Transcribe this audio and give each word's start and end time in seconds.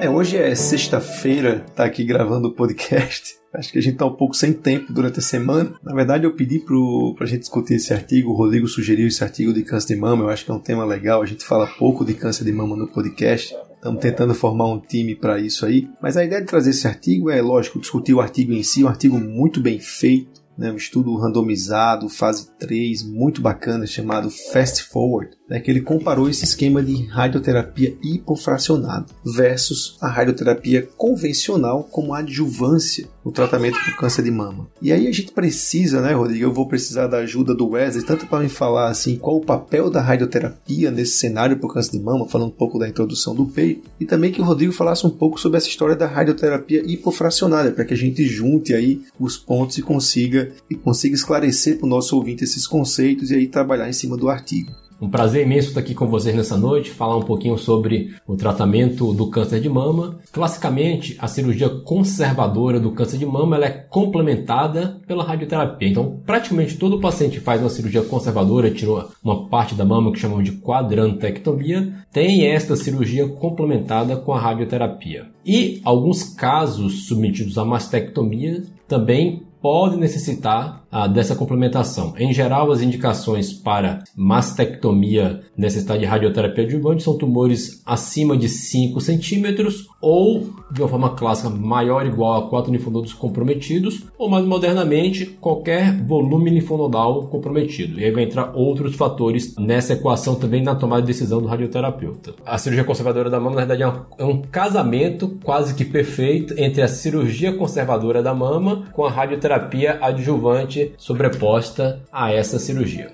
É, 0.00 0.08
hoje 0.08 0.36
é 0.36 0.54
sexta-feira, 0.54 1.66
tá 1.74 1.84
aqui 1.84 2.04
gravando 2.04 2.48
o 2.48 2.54
podcast. 2.54 3.36
Acho 3.52 3.72
que 3.72 3.78
a 3.78 3.82
gente 3.82 3.96
tá 3.96 4.06
um 4.06 4.14
pouco 4.14 4.32
sem 4.34 4.52
tempo 4.52 4.92
durante 4.92 5.18
a 5.18 5.22
semana. 5.22 5.74
Na 5.82 5.92
verdade, 5.92 6.24
eu 6.24 6.36
pedi 6.36 6.60
pro, 6.60 7.14
pra 7.16 7.26
gente 7.26 7.40
discutir 7.40 7.74
esse 7.74 7.92
artigo, 7.92 8.30
o 8.30 8.36
Rodrigo 8.36 8.68
sugeriu 8.68 9.08
esse 9.08 9.24
artigo 9.24 9.52
de 9.52 9.64
câncer 9.64 9.94
de 9.94 10.00
mama, 10.00 10.22
eu 10.22 10.28
acho 10.28 10.44
que 10.44 10.52
é 10.52 10.54
um 10.54 10.60
tema 10.60 10.84
legal, 10.84 11.20
a 11.20 11.26
gente 11.26 11.44
fala 11.44 11.66
pouco 11.66 12.04
de 12.04 12.14
câncer 12.14 12.44
de 12.44 12.52
mama 12.52 12.76
no 12.76 12.86
podcast. 12.86 13.56
Estamos 13.74 14.00
tentando 14.00 14.34
formar 14.34 14.66
um 14.66 14.78
time 14.78 15.16
para 15.16 15.40
isso 15.40 15.66
aí. 15.66 15.88
Mas 16.00 16.16
a 16.16 16.24
ideia 16.24 16.40
de 16.40 16.46
trazer 16.46 16.70
esse 16.70 16.86
artigo 16.86 17.28
é, 17.28 17.42
lógico, 17.42 17.80
discutir 17.80 18.14
o 18.14 18.20
artigo 18.20 18.52
em 18.52 18.62
si, 18.62 18.84
um 18.84 18.88
artigo 18.88 19.18
muito 19.18 19.60
bem 19.60 19.80
feito, 19.80 20.40
né, 20.56 20.70
um 20.70 20.76
estudo 20.76 21.16
randomizado, 21.16 22.08
fase 22.08 22.50
3, 22.58 23.02
muito 23.04 23.40
bacana, 23.40 23.86
chamado 23.86 24.30
Fast 24.52 24.84
Forward, 24.84 25.37
né, 25.48 25.60
que 25.60 25.70
ele 25.70 25.80
comparou 25.80 26.28
esse 26.28 26.44
esquema 26.44 26.82
de 26.82 27.06
radioterapia 27.06 27.96
hipofracionada 28.02 29.06
versus 29.24 29.96
a 30.00 30.08
radioterapia 30.08 30.88
convencional 30.96 31.84
como 31.84 32.12
adjuvância 32.12 33.08
no 33.24 33.32
tratamento 33.32 33.78
do 33.84 33.96
câncer 33.96 34.22
de 34.22 34.30
mama. 34.30 34.68
E 34.80 34.92
aí 34.92 35.06
a 35.06 35.12
gente 35.12 35.32
precisa, 35.32 36.00
né, 36.00 36.12
Rodrigo? 36.12 36.44
Eu 36.44 36.52
vou 36.52 36.66
precisar 36.66 37.06
da 37.06 37.18
ajuda 37.18 37.54
do 37.54 37.68
Wesley, 37.70 38.04
tanto 38.04 38.26
para 38.26 38.40
me 38.40 38.48
falar 38.48 38.88
assim 38.88 39.16
qual 39.16 39.36
o 39.36 39.44
papel 39.44 39.90
da 39.90 40.00
radioterapia 40.00 40.90
nesse 40.90 41.18
cenário 41.18 41.56
para 41.56 41.66
o 41.66 41.72
câncer 41.72 41.92
de 41.92 42.00
mama, 42.00 42.28
falando 42.28 42.48
um 42.48 42.52
pouco 42.52 42.78
da 42.78 42.88
introdução 42.88 43.34
do 43.34 43.46
peito, 43.46 43.88
e 44.00 44.04
também 44.04 44.32
que 44.32 44.40
o 44.40 44.44
Rodrigo 44.44 44.72
falasse 44.72 45.06
um 45.06 45.10
pouco 45.10 45.38
sobre 45.38 45.58
essa 45.58 45.68
história 45.68 45.96
da 45.96 46.06
radioterapia 46.06 46.82
hipofracionada, 46.86 47.70
para 47.70 47.84
que 47.84 47.94
a 47.94 47.96
gente 47.96 48.24
junte 48.24 48.74
aí 48.74 49.02
os 49.18 49.36
pontos 49.36 49.78
e 49.78 49.82
consiga 49.82 50.50
e 50.70 50.74
consiga 50.74 51.14
esclarecer 51.14 51.78
para 51.78 51.86
o 51.86 51.88
nosso 51.88 52.16
ouvinte 52.16 52.44
esses 52.44 52.66
conceitos 52.66 53.30
e 53.30 53.34
aí 53.34 53.46
trabalhar 53.46 53.88
em 53.88 53.92
cima 53.92 54.16
do 54.16 54.28
artigo. 54.28 54.87
Um 55.00 55.08
prazer 55.08 55.46
imenso 55.46 55.68
estar 55.68 55.78
aqui 55.78 55.94
com 55.94 56.08
vocês 56.08 56.34
nessa 56.34 56.56
noite, 56.56 56.90
falar 56.90 57.16
um 57.16 57.22
pouquinho 57.22 57.56
sobre 57.56 58.16
o 58.26 58.34
tratamento 58.34 59.12
do 59.12 59.30
câncer 59.30 59.60
de 59.60 59.68
mama. 59.68 60.18
Classicamente, 60.32 61.16
a 61.20 61.28
cirurgia 61.28 61.68
conservadora 61.68 62.80
do 62.80 62.90
câncer 62.90 63.16
de 63.16 63.24
mama 63.24 63.54
ela 63.54 63.66
é 63.66 63.70
complementada 63.70 65.00
pela 65.06 65.22
radioterapia. 65.22 65.88
Então, 65.88 66.20
praticamente 66.26 66.76
todo 66.76 67.00
paciente 67.00 67.38
faz 67.38 67.60
uma 67.60 67.70
cirurgia 67.70 68.02
conservadora, 68.02 68.72
tirou 68.72 69.08
uma 69.22 69.48
parte 69.48 69.76
da 69.76 69.84
mama 69.84 70.10
que 70.10 70.18
chamamos 70.18 70.44
de 70.44 70.56
quadrantectomia, 70.56 71.92
tem 72.12 72.46
esta 72.46 72.74
cirurgia 72.74 73.28
complementada 73.28 74.16
com 74.16 74.32
a 74.32 74.40
radioterapia. 74.40 75.26
E 75.46 75.80
alguns 75.84 76.24
casos 76.24 77.06
submetidos 77.06 77.56
à 77.56 77.64
mastectomia 77.64 78.64
também 78.88 79.44
podem 79.60 79.98
necessitar 79.98 80.84
ah, 80.90 81.06
dessa 81.06 81.34
complementação. 81.34 82.14
Em 82.18 82.32
geral, 82.32 82.70
as 82.70 82.80
indicações 82.80 83.52
para 83.52 84.02
mastectomia 84.16 85.40
necessidade 85.56 86.00
de 86.00 86.06
radioterapia 86.06 86.64
adjuvante 86.64 87.02
são 87.02 87.16
tumores 87.16 87.82
acima 87.84 88.36
de 88.36 88.48
5 88.48 89.00
centímetros 89.00 89.86
ou, 90.00 90.50
de 90.70 90.80
uma 90.80 90.88
forma 90.88 91.10
clássica, 91.10 91.50
maior 91.50 92.04
ou 92.04 92.06
igual 92.06 92.36
a 92.36 92.48
4 92.48 92.72
linfonodos 92.72 93.12
comprometidos, 93.12 94.04
ou 94.16 94.28
mais 94.28 94.44
modernamente, 94.44 95.26
qualquer 95.26 95.92
volume 96.04 96.50
linfonodal 96.50 97.26
comprometido. 97.26 97.98
E 97.98 98.04
aí 98.04 98.10
vai 98.10 98.24
entrar 98.24 98.52
outros 98.54 98.94
fatores 98.94 99.56
nessa 99.56 99.94
equação 99.94 100.34
também 100.36 100.62
na 100.62 100.74
tomada 100.74 101.02
de 101.02 101.08
decisão 101.08 101.40
do 101.40 101.48
radioterapeuta. 101.48 102.34
A 102.46 102.56
cirurgia 102.58 102.84
conservadora 102.84 103.28
da 103.28 103.40
mama, 103.40 103.56
na 103.56 103.64
verdade, 103.64 103.82
é 103.82 103.88
é 104.18 104.24
um 104.24 104.42
casamento 104.42 105.38
quase 105.42 105.74
que 105.74 105.84
perfeito 105.84 106.54
entre 106.56 106.82
a 106.82 106.88
cirurgia 106.88 107.52
conservadora 107.52 108.22
da 108.22 108.34
mama 108.34 108.84
com 108.92 109.04
a 109.04 109.10
radioterapia 109.10 109.98
adjuvante 110.00 110.77
sobreposta 110.96 112.00
a 112.12 112.32
essa 112.32 112.58
cirurgia. 112.58 113.10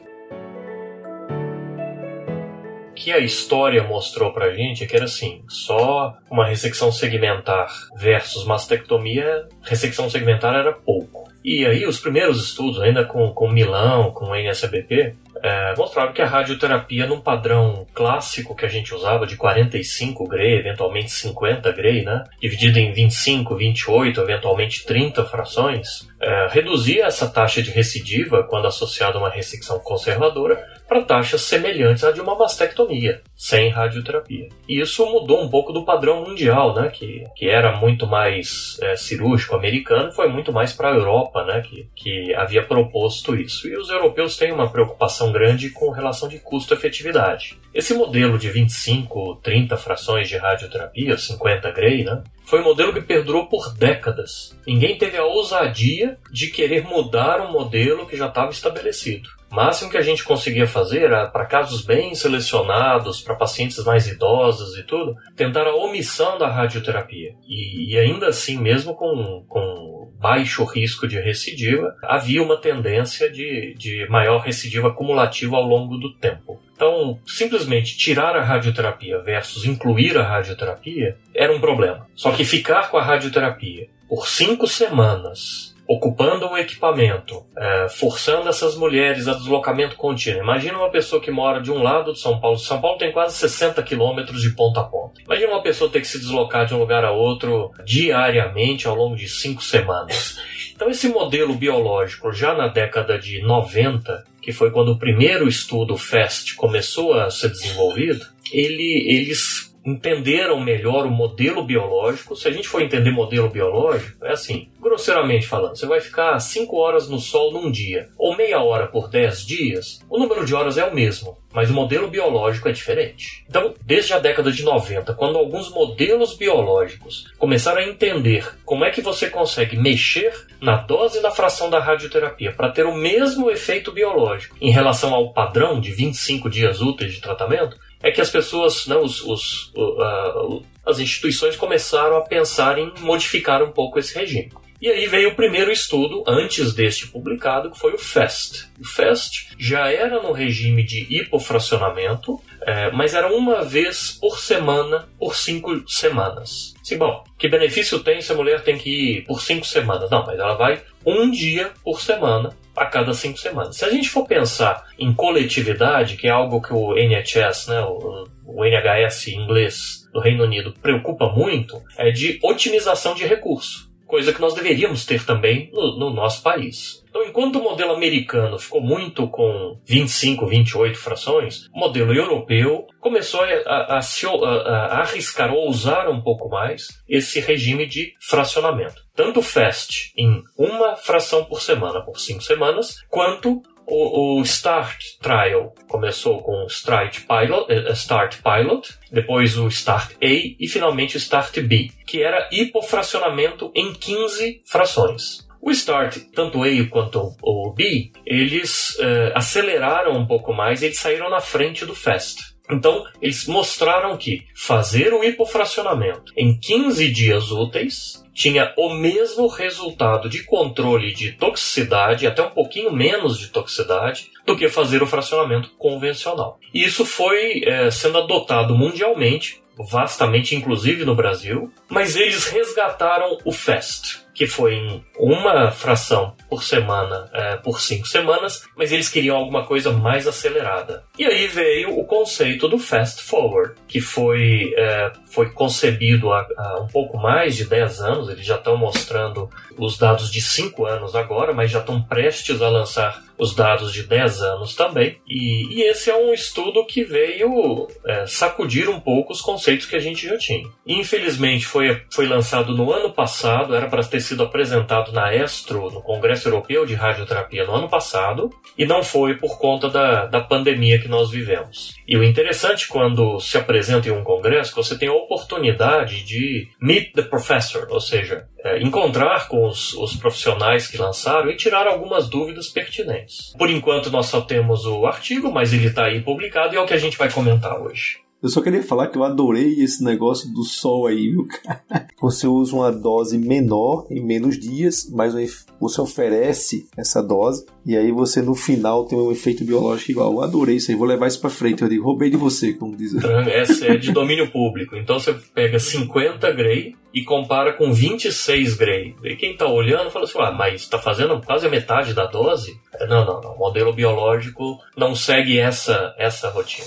O 2.90 2.94
que 2.94 3.10
a 3.10 3.18
história 3.18 3.82
mostrou 3.82 4.32
pra 4.32 4.54
gente 4.54 4.84
é 4.84 4.86
que 4.86 4.94
era 4.94 5.06
assim, 5.06 5.42
só 5.48 6.16
uma 6.30 6.46
ressecção 6.46 6.92
segmentar 6.92 7.68
versus 7.96 8.44
mastectomia, 8.44 9.48
ressecção 9.62 10.08
segmentar 10.08 10.54
era 10.54 10.72
pouco. 10.72 11.28
E 11.44 11.66
aí 11.66 11.86
os 11.86 12.00
primeiros 12.00 12.42
estudos, 12.42 12.80
ainda 12.80 13.04
com, 13.04 13.30
com 13.30 13.50
Milão, 13.50 14.10
com 14.12 14.34
NSBP, 14.34 15.14
é, 15.42 15.74
mostraram 15.76 16.14
que 16.14 16.22
a 16.22 16.26
radioterapia 16.26 17.06
num 17.06 17.20
padrão 17.20 17.86
clássico 17.92 18.54
que 18.56 18.64
a 18.64 18.68
gente 18.68 18.94
usava 18.94 19.26
de 19.26 19.36
45 19.36 20.26
Gray, 20.26 20.54
eventualmente 20.54 21.10
50 21.10 21.70
Gray, 21.72 22.02
né, 22.02 22.24
dividido 22.40 22.78
em 22.78 22.92
25, 22.92 23.54
28, 23.54 24.22
eventualmente 24.22 24.86
30 24.86 25.22
frações, 25.26 26.08
é, 26.24 26.48
reduzia 26.50 27.04
essa 27.04 27.28
taxa 27.28 27.62
de 27.62 27.70
recidiva 27.70 28.42
quando 28.44 28.66
associada 28.66 29.18
a 29.18 29.20
uma 29.20 29.28
ressecção 29.28 29.78
conservadora 29.78 30.64
para 30.88 31.02
taxas 31.02 31.42
semelhantes 31.42 32.04
à 32.04 32.12
de 32.12 32.20
uma 32.20 32.34
mastectomia, 32.34 33.22
sem 33.36 33.68
radioterapia. 33.68 34.48
E 34.68 34.80
isso 34.80 35.04
mudou 35.06 35.42
um 35.42 35.48
pouco 35.48 35.72
do 35.72 35.84
padrão 35.84 36.24
mundial, 36.24 36.74
né, 36.74 36.88
que, 36.88 37.26
que 37.36 37.48
era 37.48 37.76
muito 37.76 38.06
mais 38.06 38.78
é, 38.80 38.96
cirúrgico 38.96 39.54
americano, 39.54 40.12
foi 40.12 40.28
muito 40.28 40.52
mais 40.52 40.72
para 40.72 40.90
a 40.90 40.94
Europa, 40.94 41.44
né, 41.44 41.62
que, 41.62 41.88
que 41.94 42.34
havia 42.34 42.64
proposto 42.64 43.34
isso. 43.34 43.68
E 43.68 43.76
os 43.76 43.90
europeus 43.90 44.36
têm 44.36 44.52
uma 44.52 44.70
preocupação 44.70 45.32
grande 45.32 45.70
com 45.70 45.90
relação 45.90 46.28
de 46.28 46.38
custo-efetividade. 46.38 47.58
Esse 47.74 47.92
modelo 47.92 48.38
de 48.38 48.48
25, 48.48 49.40
30 49.42 49.76
frações 49.76 50.28
de 50.28 50.36
radioterapia, 50.36 51.18
50 51.18 51.72
Gray, 51.72 52.04
né, 52.04 52.22
foi 52.44 52.60
um 52.60 52.64
modelo 52.64 52.92
que 52.92 53.00
perdurou 53.00 53.48
por 53.48 53.74
décadas. 53.74 54.56
Ninguém 54.64 54.96
teve 54.96 55.16
a 55.16 55.24
ousadia 55.24 56.16
de 56.30 56.48
querer 56.48 56.84
mudar 56.84 57.40
um 57.40 57.50
modelo 57.50 58.06
que 58.06 58.16
já 58.16 58.28
estava 58.28 58.52
estabelecido. 58.52 59.28
O 59.54 59.56
máximo 59.56 59.88
que 59.88 59.96
a 59.96 60.02
gente 60.02 60.24
conseguia 60.24 60.66
fazer 60.66 61.04
era, 61.04 61.28
para 61.28 61.46
casos 61.46 61.82
bem 61.82 62.12
selecionados, 62.12 63.20
para 63.20 63.36
pacientes 63.36 63.84
mais 63.84 64.08
idosos 64.08 64.76
e 64.76 64.82
tudo, 64.82 65.14
tentar 65.36 65.64
a 65.64 65.76
omissão 65.76 66.36
da 66.36 66.48
radioterapia. 66.48 67.36
E, 67.46 67.92
e 67.92 67.96
ainda 67.96 68.26
assim, 68.26 68.58
mesmo 68.58 68.96
com, 68.96 69.44
com 69.48 70.12
baixo 70.18 70.64
risco 70.64 71.06
de 71.06 71.20
recidiva, 71.20 71.94
havia 72.02 72.42
uma 72.42 72.56
tendência 72.56 73.30
de, 73.30 73.76
de 73.78 74.08
maior 74.10 74.40
recidiva 74.40 74.88
acumulativa 74.88 75.54
ao 75.54 75.62
longo 75.62 75.98
do 75.98 76.12
tempo. 76.16 76.60
Então, 76.74 77.20
simplesmente 77.24 77.96
tirar 77.96 78.34
a 78.34 78.42
radioterapia 78.42 79.20
versus 79.20 79.64
incluir 79.64 80.18
a 80.18 80.24
radioterapia 80.24 81.16
era 81.32 81.54
um 81.54 81.60
problema. 81.60 82.08
Só 82.16 82.32
que 82.32 82.44
ficar 82.44 82.90
com 82.90 82.96
a 82.96 83.04
radioterapia 83.04 83.86
por 84.08 84.26
cinco 84.26 84.66
semanas 84.66 85.73
ocupando 85.86 86.46
um 86.46 86.56
equipamento, 86.56 87.44
é, 87.56 87.88
forçando 87.88 88.48
essas 88.48 88.74
mulheres 88.74 89.28
a 89.28 89.34
deslocamento 89.34 89.96
contínuo. 89.96 90.42
Imagina 90.42 90.78
uma 90.78 90.90
pessoa 90.90 91.20
que 91.20 91.30
mora 91.30 91.60
de 91.60 91.70
um 91.70 91.82
lado 91.82 92.12
de 92.12 92.20
São 92.20 92.40
Paulo. 92.40 92.58
São 92.58 92.80
Paulo 92.80 92.98
tem 92.98 93.12
quase 93.12 93.36
60 93.36 93.82
quilômetros 93.82 94.40
de 94.40 94.50
ponta 94.50 94.80
a 94.80 94.84
ponta. 94.84 95.20
Imagina 95.22 95.52
uma 95.52 95.62
pessoa 95.62 95.90
ter 95.90 96.00
que 96.00 96.06
se 96.06 96.18
deslocar 96.18 96.66
de 96.66 96.74
um 96.74 96.78
lugar 96.78 97.04
a 97.04 97.12
outro 97.12 97.70
diariamente 97.84 98.88
ao 98.88 98.94
longo 98.94 99.16
de 99.16 99.28
cinco 99.28 99.62
semanas. 99.62 100.38
Então, 100.74 100.90
esse 100.90 101.08
modelo 101.08 101.54
biológico, 101.54 102.32
já 102.32 102.54
na 102.54 102.66
década 102.66 103.18
de 103.18 103.40
90, 103.42 104.24
que 104.42 104.52
foi 104.52 104.70
quando 104.70 104.92
o 104.92 104.98
primeiro 104.98 105.46
estudo 105.46 105.96
FAST 105.96 106.54
começou 106.56 107.14
a 107.14 107.30
ser 107.30 107.50
desenvolvido, 107.50 108.26
ele, 108.52 109.06
eles 109.08 109.73
entenderam 109.84 110.58
melhor 110.60 111.06
o 111.06 111.10
modelo 111.10 111.64
biológico. 111.64 112.34
Se 112.34 112.48
a 112.48 112.50
gente 112.50 112.68
for 112.68 112.82
entender 112.82 113.10
modelo 113.10 113.50
biológico, 113.50 114.24
é 114.24 114.32
assim, 114.32 114.68
grosseiramente 114.80 115.46
falando, 115.46 115.76
você 115.76 115.86
vai 115.86 116.00
ficar 116.00 116.38
5 116.38 116.76
horas 116.76 117.08
no 117.08 117.18
sol 117.18 117.52
num 117.52 117.70
dia, 117.70 118.08
ou 118.18 118.36
meia 118.36 118.60
hora 118.60 118.86
por 118.86 119.08
10 119.08 119.46
dias, 119.46 120.00
o 120.08 120.18
número 120.18 120.44
de 120.44 120.54
horas 120.54 120.78
é 120.78 120.84
o 120.84 120.94
mesmo, 120.94 121.36
mas 121.52 121.70
o 121.70 121.74
modelo 121.74 122.08
biológico 122.08 122.68
é 122.68 122.72
diferente. 122.72 123.44
Então, 123.48 123.74
desde 123.82 124.12
a 124.12 124.18
década 124.18 124.50
de 124.50 124.62
90, 124.62 125.14
quando 125.14 125.38
alguns 125.38 125.70
modelos 125.70 126.36
biológicos 126.36 127.32
começaram 127.38 127.80
a 127.80 127.86
entender 127.86 128.46
como 128.64 128.84
é 128.84 128.90
que 128.90 129.00
você 129.00 129.30
consegue 129.30 129.76
mexer 129.76 130.32
na 130.60 130.76
dose 130.76 131.18
e 131.18 131.22
na 131.22 131.30
fração 131.30 131.70
da 131.70 131.78
radioterapia 131.78 132.52
para 132.52 132.70
ter 132.70 132.86
o 132.86 132.96
mesmo 132.96 133.50
efeito 133.50 133.92
biológico 133.92 134.56
em 134.60 134.70
relação 134.70 135.14
ao 135.14 135.32
padrão 135.32 135.80
de 135.80 135.92
25 135.92 136.48
dias 136.48 136.80
úteis 136.80 137.12
de 137.12 137.20
tratamento, 137.20 137.76
é 138.04 138.10
que 138.10 138.20
as 138.20 138.28
pessoas, 138.28 138.86
né, 138.86 138.96
os, 138.96 139.22
os, 139.22 139.72
uh, 139.74 140.62
as 140.84 140.98
instituições 140.98 141.56
começaram 141.56 142.18
a 142.18 142.20
pensar 142.20 142.78
em 142.78 142.92
modificar 143.00 143.62
um 143.62 143.72
pouco 143.72 143.98
esse 143.98 144.14
regime. 144.14 144.52
E 144.78 144.90
aí 144.90 145.06
veio 145.06 145.30
o 145.30 145.34
primeiro 145.34 145.72
estudo, 145.72 146.22
antes 146.26 146.74
deste 146.74 147.06
publicado, 147.06 147.70
que 147.70 147.78
foi 147.78 147.94
o 147.94 147.98
FAST. 147.98 148.68
O 148.78 148.84
FAST 148.86 149.48
já 149.58 149.90
era 149.90 150.22
no 150.22 150.32
regime 150.32 150.82
de 150.82 151.06
hipofracionamento, 151.08 152.38
é, 152.60 152.90
mas 152.90 153.14
era 153.14 153.34
uma 153.34 153.64
vez 153.64 154.18
por 154.20 154.38
semana, 154.38 155.08
por 155.18 155.34
cinco 155.34 155.88
semanas. 155.88 156.74
Sim, 156.82 156.98
bom, 156.98 157.24
que 157.38 157.48
benefício 157.48 158.00
tem 158.00 158.20
se 158.20 158.30
a 158.30 158.34
mulher 158.34 158.62
tem 158.62 158.76
que 158.76 158.90
ir 158.90 159.24
por 159.24 159.40
cinco 159.40 159.64
semanas? 159.64 160.10
Não, 160.10 160.26
mas 160.26 160.38
ela 160.38 160.54
vai 160.54 160.82
um 161.06 161.30
dia 161.30 161.72
por 161.82 162.02
semana 162.02 162.54
a 162.76 162.86
cada 162.86 163.14
cinco 163.14 163.38
semanas. 163.38 163.76
Se 163.76 163.84
a 163.84 163.90
gente 163.90 164.08
for 164.08 164.26
pensar 164.26 164.84
em 164.98 165.12
coletividade, 165.12 166.16
que 166.16 166.26
é 166.26 166.30
algo 166.30 166.60
que 166.60 166.72
o 166.72 166.96
NHS, 166.96 167.68
né, 167.68 167.80
o, 167.82 168.28
o 168.44 168.64
NHS 168.64 169.28
em 169.28 169.42
inglês 169.42 170.08
do 170.12 170.20
Reino 170.20 170.44
Unido 170.44 170.74
preocupa 170.80 171.28
muito, 171.28 171.80
é 171.96 172.10
de 172.10 172.38
otimização 172.42 173.14
de 173.14 173.26
recurso. 173.26 173.93
Coisa 174.06 174.32
que 174.32 174.40
nós 174.40 174.54
deveríamos 174.54 175.04
ter 175.04 175.24
também 175.24 175.70
no, 175.72 175.98
no 175.98 176.10
nosso 176.10 176.42
país. 176.42 177.02
Então, 177.08 177.22
enquanto 177.24 177.60
o 177.60 177.62
modelo 177.62 177.92
americano 177.92 178.58
ficou 178.58 178.80
muito 178.80 179.28
com 179.28 179.78
25, 179.86 180.46
28 180.46 180.98
frações, 180.98 181.68
o 181.72 181.78
modelo 181.78 182.12
europeu 182.12 182.86
começou 183.00 183.40
a, 183.40 183.46
a, 183.46 183.98
a, 183.98 184.00
a, 184.00 185.00
arriscar 185.00 185.52
ou 185.52 185.68
usar 185.68 186.08
um 186.08 186.20
pouco 186.20 186.48
mais 186.48 186.88
esse 187.08 187.38
regime 187.38 187.86
de 187.86 188.14
fracionamento. 188.20 189.04
Tanto 189.14 189.42
fast 189.42 190.12
em 190.16 190.42
uma 190.58 190.96
fração 190.96 191.44
por 191.44 191.62
semana 191.62 192.04
por 192.04 192.18
cinco 192.18 192.42
semanas, 192.42 192.96
quanto 193.08 193.62
o, 193.86 194.38
o, 194.38 194.42
Start 194.42 194.96
Trial 195.20 195.74
começou 195.88 196.42
com 196.42 196.66
Start 196.66 197.20
Pilot, 197.26 197.72
uh, 197.72 197.92
Start 197.92 198.38
Pilot, 198.42 198.94
depois 199.10 199.56
o 199.58 199.68
Start 199.68 200.12
A 200.22 200.26
e 200.26 200.66
finalmente 200.68 201.16
o 201.16 201.18
Start 201.18 201.60
B, 201.60 201.90
que 202.06 202.22
era 202.22 202.48
hipofracionamento 202.52 203.70
em 203.74 203.92
15 203.92 204.62
frações. 204.64 205.46
O 205.60 205.70
Start, 205.70 206.18
tanto 206.34 206.62
A 206.62 206.68
quanto 206.90 207.34
o 207.42 207.72
B, 207.72 208.12
eles 208.26 208.96
uh, 208.98 209.32
aceleraram 209.34 210.16
um 210.16 210.26
pouco 210.26 210.52
mais 210.52 210.82
e 210.82 210.86
eles 210.86 210.98
saíram 210.98 211.30
na 211.30 211.40
frente 211.40 211.86
do 211.86 211.94
Fast. 211.94 212.53
Então, 212.70 213.04
eles 213.20 213.46
mostraram 213.46 214.16
que 214.16 214.46
fazer 214.54 215.12
o 215.12 215.22
hipofracionamento 215.22 216.32
em 216.36 216.58
15 216.58 217.08
dias 217.12 217.50
úteis 217.50 218.24
tinha 218.32 218.72
o 218.76 218.92
mesmo 218.92 219.46
resultado 219.46 220.28
de 220.28 220.42
controle 220.42 221.12
de 221.12 221.32
toxicidade, 221.32 222.26
até 222.26 222.42
um 222.42 222.50
pouquinho 222.50 222.92
menos 222.92 223.38
de 223.38 223.48
toxicidade, 223.48 224.30
do 224.44 224.56
que 224.56 224.68
fazer 224.68 225.02
o 225.02 225.06
fracionamento 225.06 225.70
convencional. 225.78 226.58
E 226.72 226.82
isso 226.82 227.04
foi 227.04 227.62
é, 227.64 227.90
sendo 227.90 228.18
adotado 228.18 228.74
mundialmente, 228.74 229.62
vastamente, 229.78 230.56
inclusive 230.56 231.04
no 231.04 231.14
Brasil, 231.14 231.72
mas 231.88 232.16
eles 232.16 232.48
resgataram 232.48 233.38
o 233.44 233.52
FAST, 233.52 234.23
que 234.34 234.46
foi 234.46 234.74
em 234.74 235.04
uma 235.16 235.70
fração 235.70 236.34
por 236.50 236.64
semana 236.64 237.30
é, 237.32 237.56
por 237.56 237.80
cinco 237.80 238.06
semanas, 238.06 238.66
mas 238.76 238.90
eles 238.90 239.08
queriam 239.08 239.36
alguma 239.36 239.64
coisa 239.64 239.92
mais 239.92 240.26
acelerada. 240.26 241.04
E 241.18 241.24
aí 241.24 241.46
veio 241.46 241.98
o 241.98 242.04
conceito 242.04 242.68
do 242.68 242.78
fast 242.78 243.22
forward, 243.22 243.74
que 243.86 244.00
foi, 244.00 244.74
é, 244.76 245.12
foi 245.26 245.50
concebido 245.50 246.32
há, 246.32 246.46
há, 246.56 246.80
um 246.80 246.88
pouco 246.88 247.16
mais 247.16 247.56
de 247.56 247.64
10 247.64 248.00
anos, 248.00 248.28
eles 248.28 248.44
já 248.44 248.56
estão 248.56 248.76
mostrando 248.76 249.48
os 249.78 249.96
dados 249.96 250.30
de 250.30 250.42
5 250.42 250.84
anos 250.84 251.14
agora, 251.14 251.52
mas 251.52 251.70
já 251.70 251.78
estão 251.78 252.02
prestes 252.02 252.60
a 252.60 252.68
lançar 252.68 253.22
os 253.38 253.54
dados 253.54 253.92
de 253.92 254.04
10 254.04 254.42
anos 254.42 254.74
também. 254.74 255.18
E, 255.26 255.74
e 255.74 255.82
esse 255.82 256.10
é 256.10 256.16
um 256.16 256.32
estudo 256.32 256.84
que 256.84 257.04
veio 257.04 257.88
é, 258.06 258.26
sacudir 258.26 258.88
um 258.88 259.00
pouco 259.00 259.32
os 259.32 259.40
conceitos 259.40 259.86
que 259.86 259.96
a 259.96 260.00
gente 260.00 260.26
já 260.26 260.38
tinha. 260.38 260.68
Infelizmente 260.86 261.66
foi, 261.66 262.02
foi 262.10 262.26
lançado 262.26 262.74
no 262.74 262.92
ano 262.92 263.12
passado, 263.12 263.74
era 263.74 263.88
para 263.88 264.04
ter 264.04 264.20
sido 264.20 264.42
apresentado 264.42 265.12
na 265.12 265.34
Estro, 265.34 265.90
no 265.90 266.02
Congresso 266.02 266.48
Europeu 266.48 266.86
de 266.86 266.94
Radioterapia, 266.94 267.64
no 267.64 267.74
ano 267.74 267.88
passado, 267.88 268.50
e 268.76 268.84
não 268.84 269.02
foi 269.02 269.36
por 269.36 269.58
conta 269.58 269.88
da, 269.88 270.26
da 270.26 270.40
pandemia 270.40 271.00
que 271.00 271.08
nós 271.08 271.30
vivemos. 271.30 271.94
E 272.06 272.16
o 272.16 272.24
interessante 272.24 272.88
quando 272.88 273.40
se 273.40 273.56
apresenta 273.56 274.08
em 274.08 274.12
um 274.12 274.24
congresso, 274.24 274.74
você 274.74 274.96
tem 274.96 275.08
a 275.08 275.14
oportunidade 275.14 276.24
de 276.24 276.68
meet 276.80 277.12
the 277.12 277.22
professor, 277.22 277.86
ou 277.90 278.00
seja, 278.00 278.46
é, 278.64 278.82
encontrar 278.82 279.46
com 279.46 279.68
os, 279.68 279.92
os, 279.92 280.16
profissionais 280.16 280.88
que 280.88 280.96
lançaram 280.96 281.50
e 281.50 281.56
tirar 281.56 281.86
algumas 281.86 282.28
dúvidas 282.28 282.68
pertinentes. 282.68 283.52
Por 283.58 283.68
enquanto, 283.68 284.10
nós 284.10 284.26
só 284.26 284.40
temos 284.40 284.86
o 284.86 285.06
artigo, 285.06 285.52
mas 285.52 285.74
ele 285.74 285.88
está 285.88 286.06
aí 286.06 286.22
publicado 286.22 286.74
e 286.74 286.78
é 286.78 286.80
o 286.80 286.86
que 286.86 286.94
a 286.94 286.98
gente 286.98 287.18
vai 287.18 287.30
comentar 287.30 287.78
hoje. 287.78 288.23
Eu 288.44 288.50
só 288.50 288.60
queria 288.60 288.82
falar 288.82 289.06
que 289.06 289.16
eu 289.16 289.24
adorei 289.24 289.82
esse 289.82 290.04
negócio 290.04 290.52
do 290.52 290.64
sol 290.64 291.06
aí, 291.06 291.30
viu, 291.30 291.48
cara? 291.48 291.82
Você 292.20 292.46
usa 292.46 292.76
uma 292.76 292.92
dose 292.92 293.38
menor 293.38 294.06
em 294.10 294.22
menos 294.22 294.60
dias, 294.60 295.10
mas 295.10 295.32
você 295.80 296.00
oferece 296.00 296.86
essa 296.96 297.22
dose 297.22 297.66
e 297.84 297.96
aí 297.96 298.10
você 298.10 298.40
no 298.40 298.54
final 298.54 299.04
tem 299.04 299.18
um 299.18 299.30
efeito 299.30 299.62
biológico 299.64 300.12
igual. 300.12 300.32
Eu 300.32 300.42
adorei 300.42 300.76
isso 300.76 300.90
aí, 300.90 300.96
vou 300.96 301.06
levar 301.06 301.26
isso 301.26 301.40
pra 301.40 301.50
frente. 301.50 301.82
Eu 301.82 301.88
digo, 301.88 302.04
roubei 302.04 302.30
de 302.30 302.36
você, 302.36 302.72
como 302.72 302.96
diz. 302.96 303.14
Essa 303.14 303.88
é 303.88 303.96
de 303.96 304.12
domínio 304.12 304.50
público. 304.50 304.96
Então 304.96 305.18
você 305.18 305.34
pega 305.54 305.78
50 305.78 306.50
Grey 306.52 306.96
e 307.12 307.24
compara 307.24 307.74
com 307.74 307.92
26 307.92 308.74
Grey. 308.74 309.14
E 309.22 309.36
quem 309.36 309.56
tá 309.56 309.66
olhando 309.66 310.10
fala 310.10 310.24
assim, 310.24 310.38
ah, 310.38 310.52
mas 310.52 310.88
tá 310.88 310.98
fazendo 310.98 311.40
quase 311.42 311.66
a 311.66 311.70
metade 311.70 312.14
da 312.14 312.24
dose? 312.24 312.78
Não, 313.00 313.24
não, 313.26 313.40
não. 313.40 313.52
O 313.52 313.58
modelo 313.58 313.92
biológico 313.92 314.78
não 314.96 315.14
segue 315.14 315.58
essa, 315.58 316.14
essa 316.18 316.48
rotina. 316.48 316.86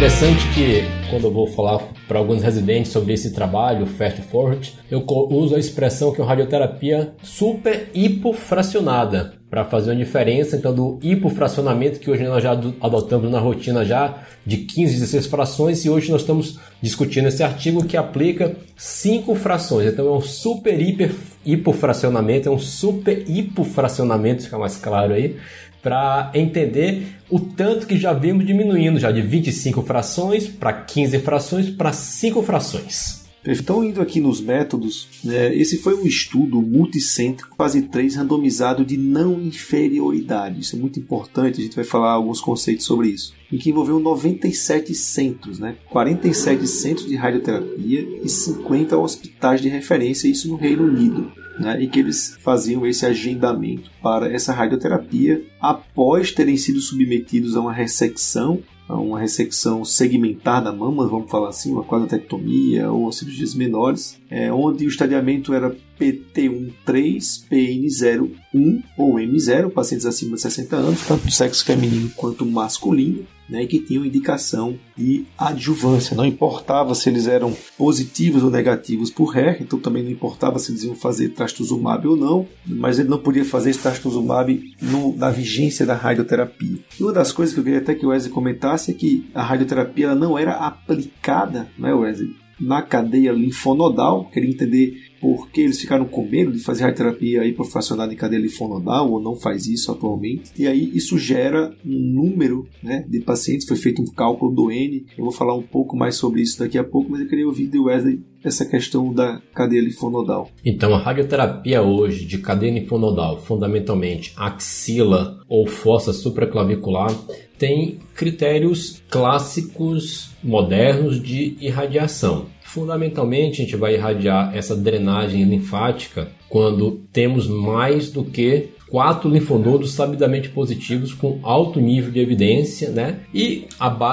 Interessante 0.00 0.48
que 0.54 0.82
quando 1.10 1.24
eu 1.24 1.30
vou 1.30 1.46
falar 1.46 1.78
para 2.08 2.18
alguns 2.18 2.42
residentes 2.42 2.90
sobre 2.90 3.12
esse 3.12 3.34
trabalho, 3.34 3.84
Fast 3.84 4.22
Forward, 4.22 4.72
eu 4.90 5.04
uso 5.28 5.54
a 5.54 5.58
expressão 5.58 6.10
que 6.10 6.22
é 6.22 6.24
uma 6.24 6.30
radioterapia 6.30 7.12
super 7.22 7.90
hipofracionada 7.92 9.34
para 9.50 9.62
fazer 9.62 9.90
uma 9.90 9.96
diferença 9.96 10.56
então 10.56 10.72
do 10.72 10.98
hipofracionamento 11.02 12.00
que 12.00 12.10
hoje 12.10 12.24
nós 12.24 12.42
já 12.42 12.52
adotamos 12.80 13.30
na 13.30 13.40
rotina 13.40 13.84
já 13.84 14.22
de 14.46 14.58
15, 14.58 14.94
16 14.94 15.26
frações 15.26 15.84
e 15.84 15.90
hoje 15.90 16.10
nós 16.10 16.22
estamos 16.22 16.58
discutindo 16.80 17.28
esse 17.28 17.42
artigo 17.42 17.84
que 17.84 17.98
aplica 17.98 18.56
cinco 18.78 19.34
frações. 19.34 19.92
Então 19.92 20.06
é 20.06 20.12
um 20.12 20.22
super 20.22 20.80
hiper 20.80 21.14
hipofracionamento, 21.44 22.48
é 22.48 22.52
um 22.52 22.58
super 22.58 23.22
hipofracionamento, 23.28 24.44
fica 24.44 24.56
mais 24.56 24.76
claro 24.78 25.12
aí, 25.12 25.36
para 25.82 26.30
entender 26.34 27.06
o 27.28 27.38
tanto 27.38 27.86
que 27.86 27.96
já 27.96 28.12
vimos 28.12 28.46
diminuindo 28.46 28.98
já 28.98 29.10
de 29.10 29.22
25 29.22 29.82
frações 29.82 30.46
para 30.46 30.72
15 30.72 31.18
frações 31.20 31.70
para 31.70 31.92
5 31.92 32.42
frações. 32.42 33.20
Então, 33.46 33.82
indo 33.82 34.02
aqui 34.02 34.20
nos 34.20 34.38
métodos, 34.38 35.08
né, 35.24 35.54
esse 35.54 35.78
foi 35.78 35.94
um 35.94 36.06
estudo 36.06 36.60
multicêntrico, 36.60 37.56
fase 37.56 37.82
3, 37.82 38.16
randomizado 38.16 38.84
de 38.84 38.98
não 38.98 39.40
inferioridade. 39.40 40.60
Isso 40.60 40.76
é 40.76 40.78
muito 40.78 41.00
importante, 41.00 41.60
a 41.60 41.64
gente 41.64 41.74
vai 41.74 41.84
falar 41.84 42.12
alguns 42.12 42.38
conceitos 42.38 42.84
sobre 42.84 43.08
isso. 43.08 43.32
Em 43.50 43.56
que 43.56 43.70
envolveu 43.70 43.98
97 43.98 44.94
centros, 44.94 45.58
né, 45.58 45.74
47 45.88 46.66
centros 46.66 47.06
de 47.06 47.16
radioterapia 47.16 48.06
e 48.22 48.28
50 48.28 48.98
hospitais 48.98 49.62
de 49.62 49.70
referência, 49.70 50.28
isso 50.28 50.46
no 50.48 50.56
Reino 50.56 50.84
Unido 50.84 51.32
né, 51.60 51.80
e 51.80 51.86
que 51.86 52.00
eles 52.00 52.36
faziam 52.40 52.86
esse 52.86 53.04
agendamento 53.04 53.90
para 54.02 54.32
essa 54.32 54.52
radioterapia 54.52 55.42
após 55.60 56.32
terem 56.32 56.56
sido 56.56 56.80
submetidos 56.80 57.54
a 57.54 57.60
uma 57.60 57.72
ressecção, 57.72 58.60
a 58.88 58.96
uma 58.96 59.20
ressecção 59.20 59.84
segmentar 59.84 60.64
da 60.64 60.72
mama, 60.72 61.06
vamos 61.06 61.30
falar 61.30 61.50
assim, 61.50 61.70
uma 61.70 61.84
quadratectomia 61.84 62.90
ou 62.90 63.12
cirurgias 63.12 63.54
menores, 63.54 64.18
é, 64.30 64.50
onde 64.50 64.86
o 64.86 64.88
estadiamento 64.88 65.52
era 65.52 65.76
PT13, 66.00 67.44
PN01 67.50 68.82
ou 68.96 69.14
M0, 69.16 69.70
pacientes 69.70 70.06
acima 70.06 70.36
de 70.36 70.42
60 70.42 70.76
anos, 70.76 71.06
tanto 71.06 71.26
do 71.26 71.30
sexo 71.30 71.64
feminino 71.64 72.10
quanto 72.16 72.46
masculino, 72.46 73.26
né, 73.50 73.66
que 73.66 73.80
tinham 73.80 74.04
indicação 74.04 74.78
de 74.96 75.26
adjuvância. 75.36 76.16
Não 76.16 76.24
importava 76.24 76.94
se 76.94 77.10
eles 77.10 77.26
eram 77.26 77.54
positivos 77.76 78.42
ou 78.42 78.50
negativos 78.50 79.10
por 79.10 79.36
HER, 79.36 79.58
então 79.60 79.78
também 79.78 80.04
não 80.04 80.10
importava 80.10 80.58
se 80.58 80.70
eles 80.70 80.84
iam 80.84 80.94
fazer 80.94 81.30
trastuzumab 81.30 82.06
ou 82.06 82.16
não, 82.16 82.46
mas 82.64 82.98
ele 82.98 83.08
não 83.08 83.18
podia 83.18 83.44
fazer 83.44 83.74
trastuzumab 83.74 84.74
no, 84.80 85.16
na 85.16 85.30
vigência 85.30 85.84
da 85.84 85.94
radioterapia. 85.94 86.78
E 86.98 87.02
uma 87.02 87.12
das 87.12 87.32
coisas 87.32 87.52
que 87.52 87.60
eu 87.60 87.64
queria 87.64 87.80
até 87.80 87.94
que 87.94 88.06
o 88.06 88.10
Wesley 88.10 88.32
comentasse 88.32 88.92
é 88.92 88.94
que 88.94 89.28
a 89.34 89.42
radioterapia 89.42 90.14
não 90.14 90.38
era 90.38 90.52
aplicada, 90.54 91.68
né, 91.76 91.92
Wesley? 91.92 92.36
na 92.60 92.82
cadeia 92.82 93.32
linfonodal, 93.32 94.26
queria 94.26 94.50
entender 94.50 95.09
por 95.20 95.50
que 95.50 95.60
eles 95.60 95.80
ficaram 95.80 96.06
com 96.06 96.26
medo 96.26 96.50
de 96.50 96.60
fazer 96.60 96.84
radioterapia 96.84 97.44
hiperfracionada 97.44 98.12
em 98.12 98.16
cadeia 98.16 98.40
linfonodal 98.40 99.10
ou 99.10 99.20
não 99.20 99.36
faz 99.36 99.66
isso 99.66 99.92
atualmente. 99.92 100.50
E 100.58 100.66
aí 100.66 100.90
isso 100.94 101.18
gera 101.18 101.74
um 101.84 101.98
número 101.98 102.66
né, 102.82 103.04
de 103.08 103.20
pacientes, 103.20 103.68
foi 103.68 103.76
feito 103.76 104.00
um 104.00 104.06
cálculo 104.06 104.54
do 104.54 104.70
N. 104.70 105.06
Eu 105.16 105.24
vou 105.24 105.32
falar 105.32 105.54
um 105.54 105.62
pouco 105.62 105.96
mais 105.96 106.16
sobre 106.16 106.40
isso 106.40 106.58
daqui 106.58 106.78
a 106.78 106.84
pouco, 106.84 107.10
mas 107.10 107.20
eu 107.20 107.28
queria 107.28 107.46
ouvir 107.46 107.66
de 107.66 107.78
Wesley 107.78 108.22
essa 108.42 108.64
questão 108.64 109.12
da 109.12 109.40
cadeia 109.54 109.82
linfonodal. 109.82 110.50
Então, 110.64 110.94
a 110.94 110.98
radioterapia 110.98 111.82
hoje 111.82 112.24
de 112.24 112.38
cadeia 112.38 112.72
linfonodal, 112.72 113.38
fundamentalmente 113.38 114.32
axila 114.36 115.40
ou 115.48 115.66
fossa 115.66 116.12
supraclavicular, 116.12 117.14
tem 117.60 117.98
critérios 118.14 119.02
clássicos 119.10 120.30
modernos 120.42 121.22
de 121.22 121.58
irradiação. 121.60 122.46
Fundamentalmente, 122.62 123.60
a 123.60 123.64
gente 123.64 123.76
vai 123.76 123.94
irradiar 123.94 124.56
essa 124.56 124.74
drenagem 124.74 125.44
linfática 125.44 126.28
quando 126.48 127.02
temos 127.12 127.46
mais 127.46 128.10
do 128.10 128.24
que 128.24 128.70
quatro 128.88 129.28
linfonodos 129.28 129.92
sabidamente 129.92 130.48
positivos 130.48 131.12
com 131.12 131.38
alto 131.42 131.80
nível 131.80 132.10
de 132.10 132.18
evidência, 132.18 132.88
né? 132.88 133.20
E 133.34 133.66